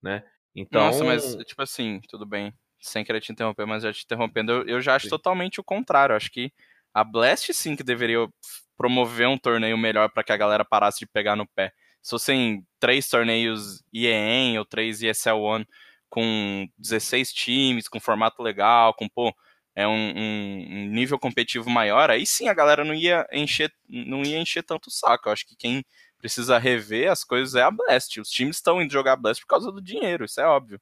[0.02, 0.24] né?
[0.54, 4.52] Então, Nossa, mas tipo assim, tudo bem, sem querer te interromper, mas já te interrompendo,
[4.52, 5.10] eu, eu já acho sim.
[5.10, 6.12] totalmente o contrário.
[6.12, 6.52] Eu acho que
[6.92, 8.28] a Blast sim que deveria
[8.76, 11.72] promover um torneio melhor para que a galera parasse de pegar no pé.
[12.02, 15.66] Se fossem três torneios IEM ou três ESL One
[16.08, 19.32] com 16 times, com formato legal, com pô,
[19.74, 24.38] é um, um, nível competitivo maior, aí sim a galera não ia encher, não ia
[24.38, 25.28] encher tanto o saco.
[25.28, 25.84] Eu acho que quem
[26.18, 28.20] precisa rever as coisas é a Blast.
[28.20, 30.80] Os times estão indo jogar Blast por causa do dinheiro, isso é óbvio.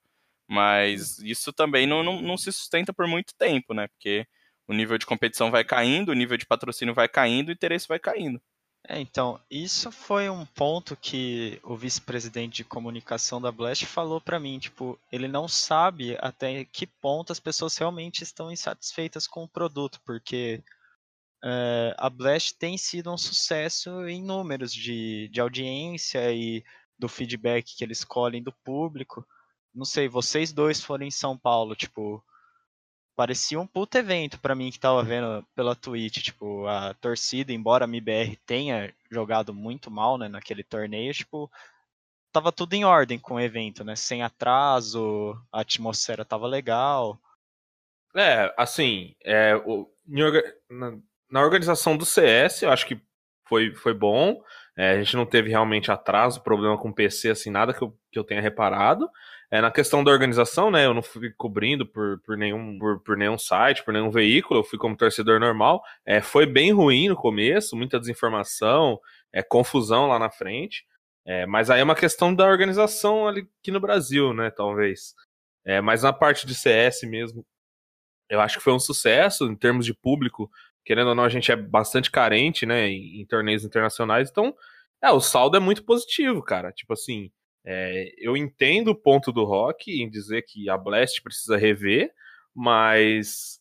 [0.48, 3.86] Mas isso também não, não, não se sustenta por muito tempo, né?
[3.88, 4.26] Porque
[4.66, 7.98] o nível de competição vai caindo, o nível de patrocínio vai caindo, o interesse vai
[7.98, 8.40] caindo.
[8.86, 14.40] É, então, isso foi um ponto que o vice-presidente de comunicação da Blast falou para
[14.40, 19.48] mim, tipo, ele não sabe até que ponto as pessoas realmente estão insatisfeitas com o
[19.48, 20.62] produto, porque
[21.44, 26.64] é, a Blast tem sido um sucesso em números de, de audiência e
[26.98, 29.26] do feedback que eles colhem do público.
[29.74, 32.24] Não sei, vocês dois foram em São Paulo, tipo,
[33.18, 37.84] parecia um puto evento para mim que tava vendo pela Twitch, tipo, a torcida, embora
[37.84, 41.50] a MBR tenha jogado muito mal, né, naquele torneio, tipo,
[42.32, 47.18] tava tudo em ordem com o evento, né, sem atraso, a atmosfera tava legal.
[48.14, 49.92] É, assim, é, o,
[50.70, 50.96] na,
[51.28, 53.00] na organização do CS, eu acho que
[53.48, 54.40] foi, foi bom,
[54.78, 58.18] é, a gente não teve realmente atraso, problema com PC, assim, nada que eu, que
[58.18, 59.10] eu tenha reparado.
[59.50, 63.16] É, na questão da organização, né, eu não fui cobrindo por, por, nenhum, por, por
[63.16, 65.82] nenhum site, por nenhum veículo, eu fui como torcedor normal.
[66.06, 69.00] É, foi bem ruim no começo, muita desinformação,
[69.32, 70.86] é, confusão lá na frente.
[71.26, 75.12] É, mas aí é uma questão da organização ali aqui no Brasil, né, talvez.
[75.64, 77.44] É, mas na parte de CS mesmo,
[78.30, 80.48] eu acho que foi um sucesso em termos de público.
[80.84, 84.30] Querendo ou não, a gente é bastante carente, né, em, em torneios internacionais.
[84.30, 84.54] Então,
[85.02, 86.72] é, o saldo é muito positivo, cara.
[86.72, 87.30] Tipo assim,
[87.64, 92.10] é, eu entendo o ponto do Rock em dizer que a Blast precisa rever,
[92.54, 93.60] mas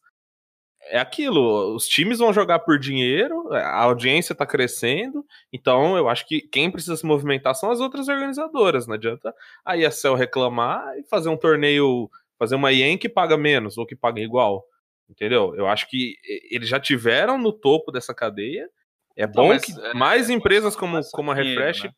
[0.90, 6.26] é aquilo, os times vão jogar por dinheiro, a audiência está crescendo, então eu acho
[6.26, 9.34] que quem precisa se movimentar são as outras organizadoras, não adianta
[9.66, 13.96] a ESL reclamar e fazer um torneio, fazer uma IEM que paga menos ou que
[13.96, 14.64] paga igual,
[15.10, 15.56] entendeu?
[15.56, 16.16] Eu acho que
[16.50, 18.70] eles já tiveram no topo dessa cadeia,
[19.16, 21.92] é bom então, que é, mais empresas como, como a Refresh né?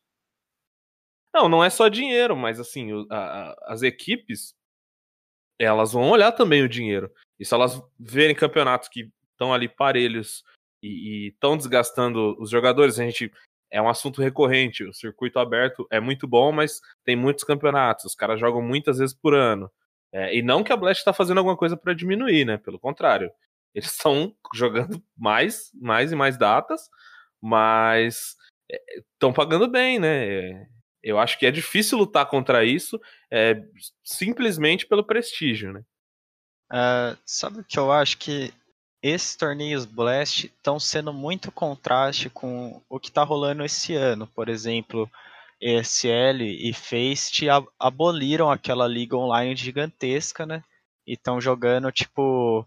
[1.33, 4.53] Não, não é só dinheiro, mas assim, a, a, as equipes
[5.59, 7.11] elas vão olhar também o dinheiro.
[7.37, 10.43] E se elas verem campeonatos que estão ali parelhos
[10.81, 13.31] e estão desgastando os jogadores, a gente
[13.69, 14.83] é um assunto recorrente.
[14.85, 18.05] O circuito aberto é muito bom, mas tem muitos campeonatos.
[18.05, 19.69] Os caras jogam muitas vezes por ano.
[20.13, 22.57] É, e não que a Blast está fazendo alguma coisa para diminuir, né?
[22.57, 23.31] Pelo contrário,
[23.73, 26.89] eles estão jogando mais, mais e mais datas,
[27.41, 28.35] mas
[29.13, 30.67] estão é, pagando bem, né?
[31.01, 32.99] Eu acho que é difícil lutar contra isso
[33.31, 33.61] é,
[34.03, 35.83] simplesmente pelo prestígio, né?
[36.71, 38.53] Uh, sabe o que eu acho que
[39.01, 44.27] esses torneios Blast estão sendo muito contraste com o que está rolando esse ano.
[44.27, 45.09] Por exemplo,
[45.61, 47.47] ESL e Faceit
[47.79, 50.63] aboliram aquela liga online gigantesca, né?
[51.05, 52.65] E estão jogando tipo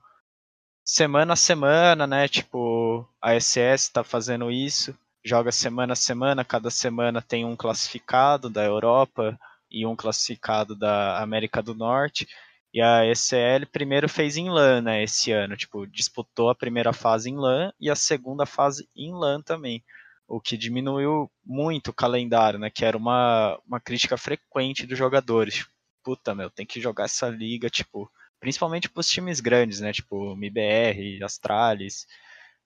[0.84, 2.28] semana a semana, né?
[2.28, 8.50] Tipo, a SS está fazendo isso joga semana a semana, cada semana tem um classificado
[8.50, 9.38] da Europa
[9.70, 12.26] e um classificado da América do Norte.
[12.74, 17.30] E a ECL primeiro fez em LAN, né, esse ano, tipo, disputou a primeira fase
[17.30, 19.84] em LAN e a segunda fase em LAN também,
[20.32, 25.66] o que diminuiu muito o calendário, né, que era uma, uma crítica frequente dos jogadores.
[26.02, 30.32] Puta, meu, tem que jogar essa liga, tipo, principalmente para os times grandes, né, tipo,
[30.32, 32.06] MBR, Astralis,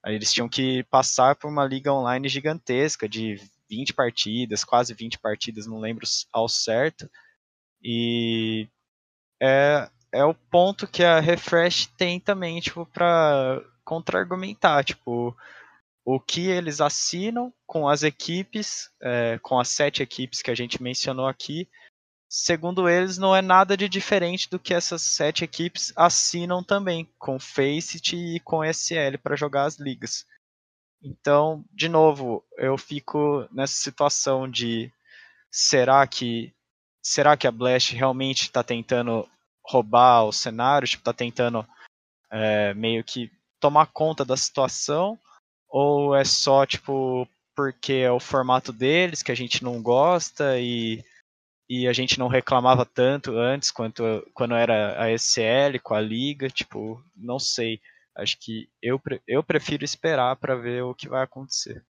[0.05, 5.67] eles tinham que passar por uma liga online gigantesca de 20 partidas, quase 20 partidas,
[5.67, 7.11] não lembro ao certo.
[7.83, 8.69] E
[9.43, 15.37] é, é o ponto que a Refresh tem também, tipo, para contra-argumentar, tipo,
[16.09, 20.81] o que eles assinam com as equipes, é, com as sete equipes que a gente
[20.81, 21.69] mencionou aqui,
[22.29, 27.41] segundo eles, não é nada de diferente do que essas sete equipes assinam também, com
[27.41, 30.25] Faceit e com SL para jogar as ligas.
[31.03, 34.93] Então, de novo, eu fico nessa situação de
[35.51, 36.55] será que
[37.03, 39.29] será que a Blast realmente está tentando
[39.65, 41.67] roubar o cenário, está tentando
[42.31, 43.29] é, meio que
[43.59, 45.19] tomar conta da situação,
[45.69, 51.03] ou é só tipo porque é o formato deles que a gente não gosta e
[51.69, 54.03] e a gente não reclamava tanto antes quanto
[54.33, 57.81] quando era a SCL com a liga, tipo, não sei.
[58.17, 61.85] Acho que eu, eu prefiro esperar para ver o que vai acontecer.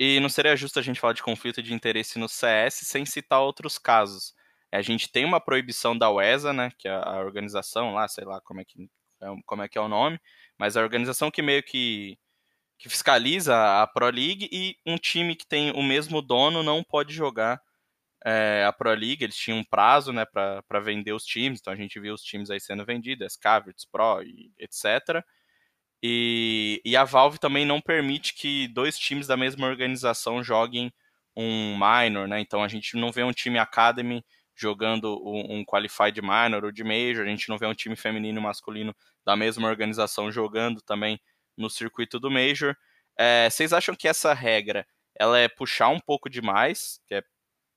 [0.00, 3.40] E não seria justo a gente falar de conflito de interesse no CS sem citar
[3.40, 4.32] outros casos.
[4.72, 8.40] A gente tem uma proibição da UESA, né, que é a organização lá, sei lá
[8.42, 8.88] como é que
[9.44, 10.20] como é, que é o nome,
[10.58, 12.18] mas a organização que meio que,
[12.78, 17.14] que fiscaliza a Pro League e um time que tem o mesmo dono não pode
[17.14, 17.60] jogar
[18.24, 19.24] é, a Pro League.
[19.24, 22.50] Eles tinham um prazo né, para vender os times, então a gente viu os times
[22.50, 25.24] aí sendo vendidos, Scaverts, Pro e etc.
[26.02, 30.92] E, e a Valve também não permite que dois times da mesma organização joguem
[31.36, 32.40] um minor, né?
[32.40, 34.24] Então a gente não vê um time Academy
[34.58, 38.40] jogando um, um Qualified Minor ou de Major, a gente não vê um time feminino
[38.40, 38.94] e masculino
[39.24, 41.20] da mesma organização jogando também
[41.56, 42.76] no circuito do Major.
[43.16, 44.86] É, vocês acham que essa regra
[45.18, 47.22] ela é puxar um pouco demais, que é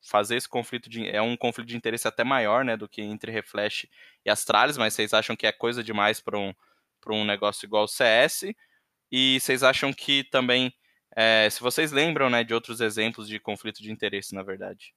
[0.01, 3.31] fazer esse conflito de é um conflito de interesse até maior, né, do que entre
[3.31, 3.87] Reflash
[4.25, 6.53] e Astralis, mas vocês acham que é coisa demais para um
[7.01, 8.53] para um negócio igual o CS?
[9.11, 10.73] E vocês acham que também,
[11.15, 14.93] é, se vocês lembram, né, de outros exemplos de conflito de interesse, na verdade?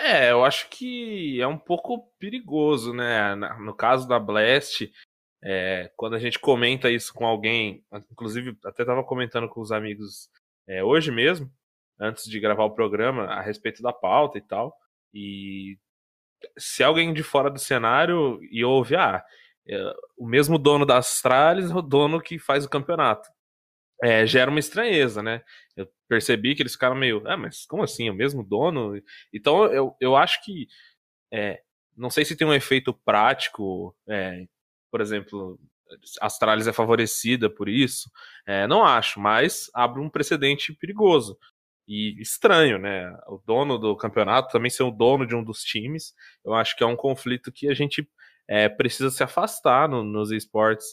[0.00, 3.34] É, eu acho que é um pouco perigoso, né?
[3.34, 4.90] No caso da Blast,
[5.42, 10.30] é, quando a gente comenta isso com alguém, inclusive até estava comentando com os amigos
[10.68, 11.50] é, hoje mesmo,
[12.00, 14.76] antes de gravar o programa, a respeito da pauta e tal.
[15.12, 15.78] E
[16.56, 19.24] se alguém de fora do cenário e ouve, ah,
[19.66, 23.28] é, o mesmo dono da Astralis é o dono que faz o campeonato.
[24.02, 25.42] É, gera uma estranheza, né?
[25.76, 28.08] Eu percebi que eles ficaram meio, ah, mas como assim?
[28.10, 29.00] O mesmo dono?
[29.32, 30.68] Então eu, eu acho que,
[31.32, 31.60] é,
[31.96, 34.44] não sei se tem um efeito prático, é,
[34.90, 35.58] por exemplo,
[36.20, 38.10] Astralis é favorecida por isso,
[38.46, 41.38] é, não acho, mas abre um precedente perigoso
[41.88, 43.10] e estranho, né?
[43.26, 46.84] O dono do campeonato também ser o dono de um dos times, eu acho que
[46.84, 48.08] é um conflito que a gente
[48.46, 50.86] é, precisa se afastar no, nos esportes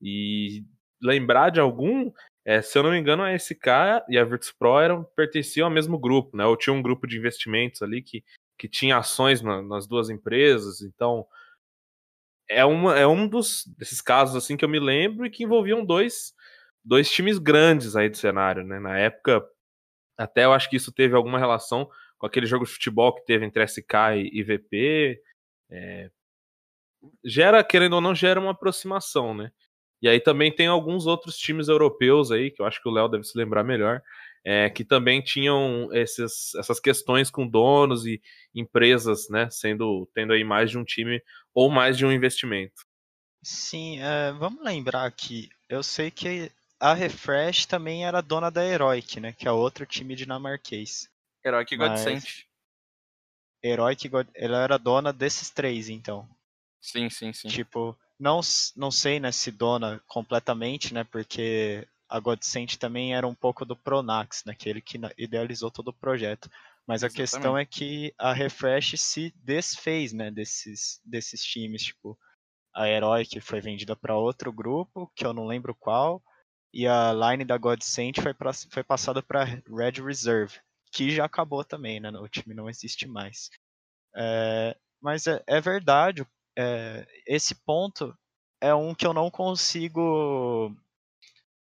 [0.00, 0.64] e
[1.02, 2.10] lembrar de algum.
[2.48, 3.66] É, se eu não me engano, a SK
[4.08, 6.46] e a Virtus Pro eram, pertenciam ao mesmo grupo, né?
[6.46, 8.24] Ou tinha um grupo de investimentos ali que,
[8.56, 11.26] que tinha ações na, nas duas empresas, então
[12.48, 15.84] é, uma, é um dos, desses casos assim que eu me lembro e que envolviam
[15.84, 16.32] dois,
[16.82, 18.80] dois times grandes aí do cenário, né?
[18.80, 19.46] Na época,
[20.16, 21.86] até eu acho que isso teve alguma relação
[22.16, 23.92] com aquele jogo de futebol que teve entre SK
[24.32, 25.20] e, VP.
[25.70, 26.10] É,
[27.22, 29.52] gera, querendo ou não, gera uma aproximação, né?
[30.00, 33.08] E aí também tem alguns outros times europeus aí, que eu acho que o Léo
[33.08, 34.00] deve se lembrar melhor,
[34.44, 38.20] é, que também tinham esses, essas questões com donos e
[38.54, 41.20] empresas, né, sendo tendo aí mais de um time
[41.52, 42.86] ou mais de um investimento.
[43.42, 49.18] Sim, é, vamos lembrar que eu sei que a Refresh também era dona da Heroic,
[49.18, 51.10] né, que é outro time dinamarquês.
[51.44, 52.48] Heroic e Godsent.
[53.62, 56.28] Heroic, ela era dona desses três, então.
[56.80, 57.48] Sim, sim, sim.
[57.48, 58.40] Tipo, não,
[58.76, 61.04] não sei né, se dona completamente, né?
[61.04, 65.92] Porque a Godsent também era um pouco do Pronax, naquele né, que idealizou todo o
[65.92, 66.50] projeto.
[66.86, 67.12] Mas Exatamente.
[67.12, 72.18] a questão é que a Refresh se desfez, né, desses, desses times, tipo,
[72.74, 76.22] a Herói que foi vendida para outro grupo, que eu não lembro qual,
[76.72, 80.58] e a line da Godsent foi, pra, foi passada para Red Reserve,
[80.90, 83.50] que já acabou também, né, o time não existe mais.
[84.16, 86.26] É, mas é, é verdade,
[86.58, 88.12] é, esse ponto
[88.60, 90.74] é um que eu não consigo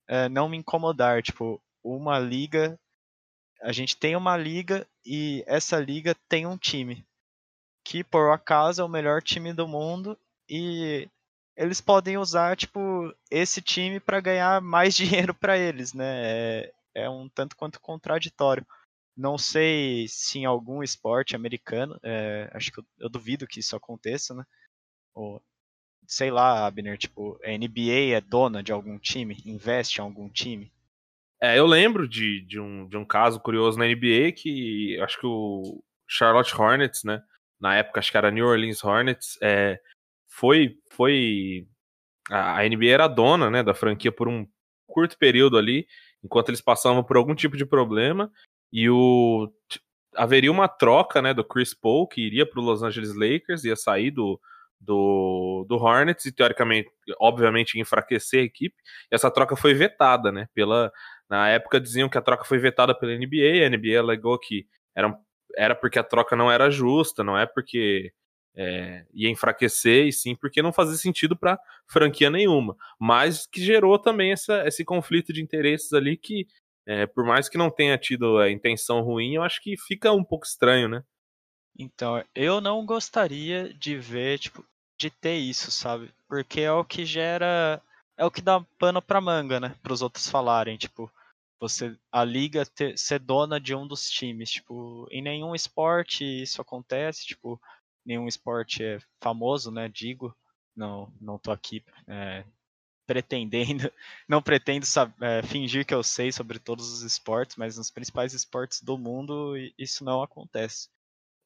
[0.08, 1.20] é, não me incomodar.
[1.20, 2.78] Tipo, uma liga.
[3.60, 7.04] A gente tem uma liga e essa liga tem um time.
[7.84, 10.16] Que por acaso é o melhor time do mundo.
[10.48, 11.08] E
[11.56, 16.04] eles podem usar, tipo, esse time para ganhar mais dinheiro para eles, né?
[16.06, 18.64] É, é, um tanto quanto contraditório.
[19.16, 23.76] Não sei se em algum esporte americano, é, acho que eu, eu, duvido que isso
[23.76, 24.44] aconteça, né?
[25.14, 25.42] Ou,
[26.06, 30.72] sei lá, Abner, tipo, a NBA é dona de algum time, investe em algum time?
[31.40, 35.26] É, eu lembro de, de, um, de um caso curioso na NBA que acho que
[35.26, 37.22] o Charlotte Hornets, né?
[37.60, 39.78] Na época acho que era New Orleans Hornets, é,
[40.26, 41.66] foi, foi
[42.30, 44.46] a, a NBA era dona, né, da franquia por um
[44.86, 45.86] curto período ali,
[46.22, 48.30] enquanto eles passavam por algum tipo de problema
[48.72, 49.52] e o
[50.16, 53.76] haveria uma troca, né, do Chris Paul que iria para o Los Angeles Lakers, ia
[53.76, 54.40] sair do
[54.84, 58.76] do, do Hornets e teoricamente, obviamente, enfraquecer a equipe.
[59.10, 60.48] E essa troca foi vetada, né?
[60.54, 60.92] Pela,
[61.28, 65.16] na época diziam que a troca foi vetada pela NBA, a NBA alegou que era,
[65.56, 68.12] era porque a troca não era justa, não é porque
[68.56, 71.58] é, ia enfraquecer, e sim porque não fazia sentido para
[71.88, 72.76] franquia nenhuma.
[72.98, 76.46] Mas que gerou também essa, esse conflito de interesses ali que
[76.86, 80.22] é, por mais que não tenha tido a intenção ruim, eu acho que fica um
[80.22, 81.02] pouco estranho, né?
[81.76, 84.64] Então, eu não gostaria de ver, tipo,
[84.98, 86.12] de ter isso, sabe?
[86.28, 87.82] Porque é o que gera.
[88.16, 89.74] É o que dá pano pra manga, né?
[89.82, 91.10] Para os outros falarem, tipo,
[91.60, 96.60] você a liga ter, ser dona de um dos times, tipo, em nenhum esporte isso
[96.60, 97.60] acontece, tipo,
[98.04, 99.88] nenhum esporte é famoso, né?
[99.88, 100.36] Digo,
[100.76, 102.44] não, não tô aqui é,
[103.06, 103.90] pretendendo,
[104.28, 104.86] não pretendo
[105.20, 109.54] é, fingir que eu sei sobre todos os esportes, mas nos principais esportes do mundo
[109.78, 110.88] isso não acontece.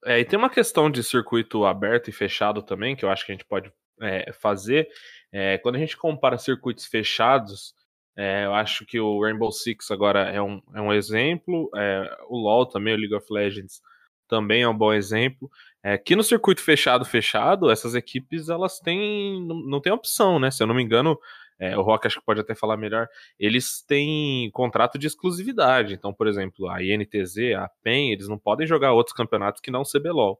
[0.04, 3.32] É, e tem uma questão de circuito aberto e fechado também, que eu acho que
[3.32, 4.88] a gente pode é, fazer.
[5.32, 7.74] É, quando a gente compara circuitos fechados,
[8.16, 12.36] é, eu acho que o Rainbow Six agora é um, é um exemplo, é, o
[12.36, 13.80] LoL também, o League of Legends
[14.28, 15.50] também é um bom exemplo.
[15.82, 20.50] É, que no circuito fechado, fechado, essas equipes elas têm não, não tem opção, né?
[20.50, 21.18] Se eu não me engano,
[21.58, 25.94] é, o Rock acho que pode até falar melhor, eles têm contrato de exclusividade.
[25.94, 29.82] Então, por exemplo, a INTZ, a PEN, eles não podem jogar outros campeonatos que não
[29.82, 30.38] o CBLOL.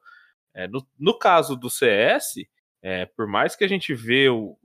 [0.55, 2.35] É, no, no, caso do CS,
[2.83, 4.57] é, por mais que a gente vê o,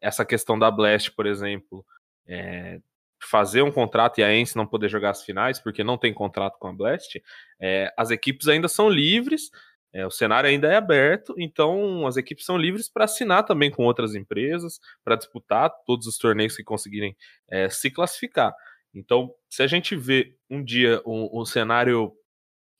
[0.00, 1.84] essa questão da Blast, por exemplo,
[2.26, 2.80] é,
[3.20, 6.58] fazer um contrato e a ENCE não poder jogar as finais porque não tem contrato
[6.58, 7.20] com a Blast,
[7.60, 9.50] é, as equipes ainda são livres,
[9.92, 13.84] é, o cenário ainda é aberto, então as equipes são livres para assinar também com
[13.84, 17.16] outras empresas, para disputar todos os torneios que conseguirem
[17.50, 18.54] é, se classificar.
[18.94, 22.12] Então, se a gente vê um dia um, um, cenário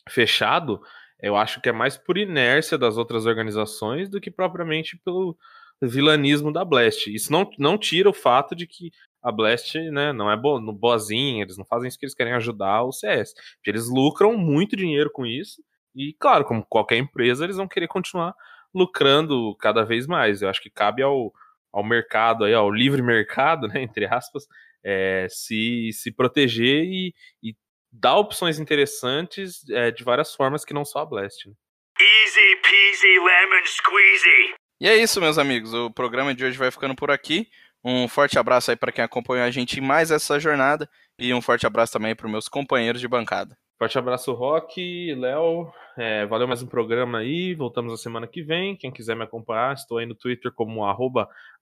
[0.09, 0.81] fechado,
[1.21, 5.37] eu acho que é mais por inércia das outras organizações do que propriamente pelo
[5.81, 7.07] vilanismo da Blast.
[7.13, 8.91] Isso não, não tira o fato de que
[9.23, 12.85] a Blast né, não é bo boazinha, eles não fazem isso que eles querem ajudar
[12.85, 13.35] o CS.
[13.67, 15.63] Eles lucram muito dinheiro com isso
[15.95, 18.34] e, claro, como qualquer empresa, eles vão querer continuar
[18.74, 20.43] lucrando cada vez mais.
[20.43, 21.32] Eu acho que cabe ao,
[21.72, 24.47] ao mercado, aí, ao livre mercado, né, entre aspas,
[24.84, 27.57] é, se, se proteger e, e
[27.91, 31.49] dar opções interessantes é, de várias formas que não só a Blast.
[31.49, 31.55] Né?
[32.01, 34.55] Easy peasy lemon squeezy.
[34.80, 35.74] E é isso, meus amigos.
[35.74, 37.49] O programa de hoje vai ficando por aqui.
[37.84, 41.41] Um forte abraço aí para quem acompanhou a gente em mais essa jornada e um
[41.41, 43.57] forte abraço também para os meus companheiros de bancada.
[43.79, 45.72] Forte abraço, Rock, Léo.
[45.97, 47.55] É, valeu mais um programa aí.
[47.55, 48.74] Voltamos na semana que vem.
[48.74, 50.81] Quem quiser me acompanhar, estou aí no Twitter como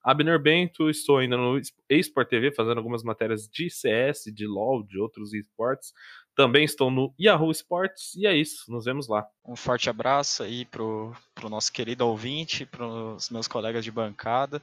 [0.02, 0.88] AbnerBento.
[0.88, 1.60] Estou ainda no
[1.90, 5.92] eSport TV fazendo algumas matérias de CS, de LoL, de outros esportes.
[6.34, 8.14] Também estou no Yahoo Sports.
[8.14, 8.72] E é isso.
[8.72, 9.28] Nos vemos lá.
[9.44, 14.62] Um forte abraço aí pro, pro nosso querido ouvinte, para os meus colegas de bancada.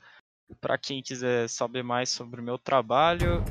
[0.59, 3.43] Para quem quiser saber mais sobre o meu trabalho,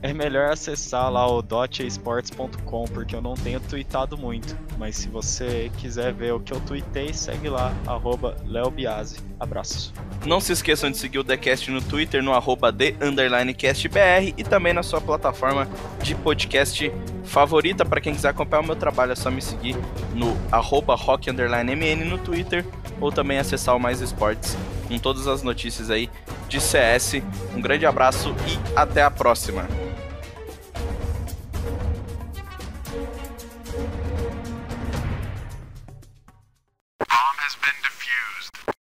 [0.00, 4.56] é melhor acessar lá o dotesports.com, porque eu não tenho tweetado muito.
[4.78, 9.18] Mas se você quiser ver o que eu tweetei, segue lá, arroba leobiase.
[9.40, 9.92] Abraço.
[10.24, 14.82] Não se esqueçam de seguir o TheCast no Twitter, no arroba TheCastBR e também na
[14.82, 15.68] sua plataforma
[16.02, 16.92] de podcast
[17.24, 17.84] favorita.
[17.84, 19.76] Para quem quiser acompanhar o meu trabalho, é só me seguir
[20.14, 22.64] no arroba rock_mn no Twitter
[23.00, 24.56] ou também acessar o Mais Esportes
[24.88, 26.08] com todas as notícias aí
[26.48, 27.22] de CS.
[27.54, 29.87] Um grande abraço e até a próxima.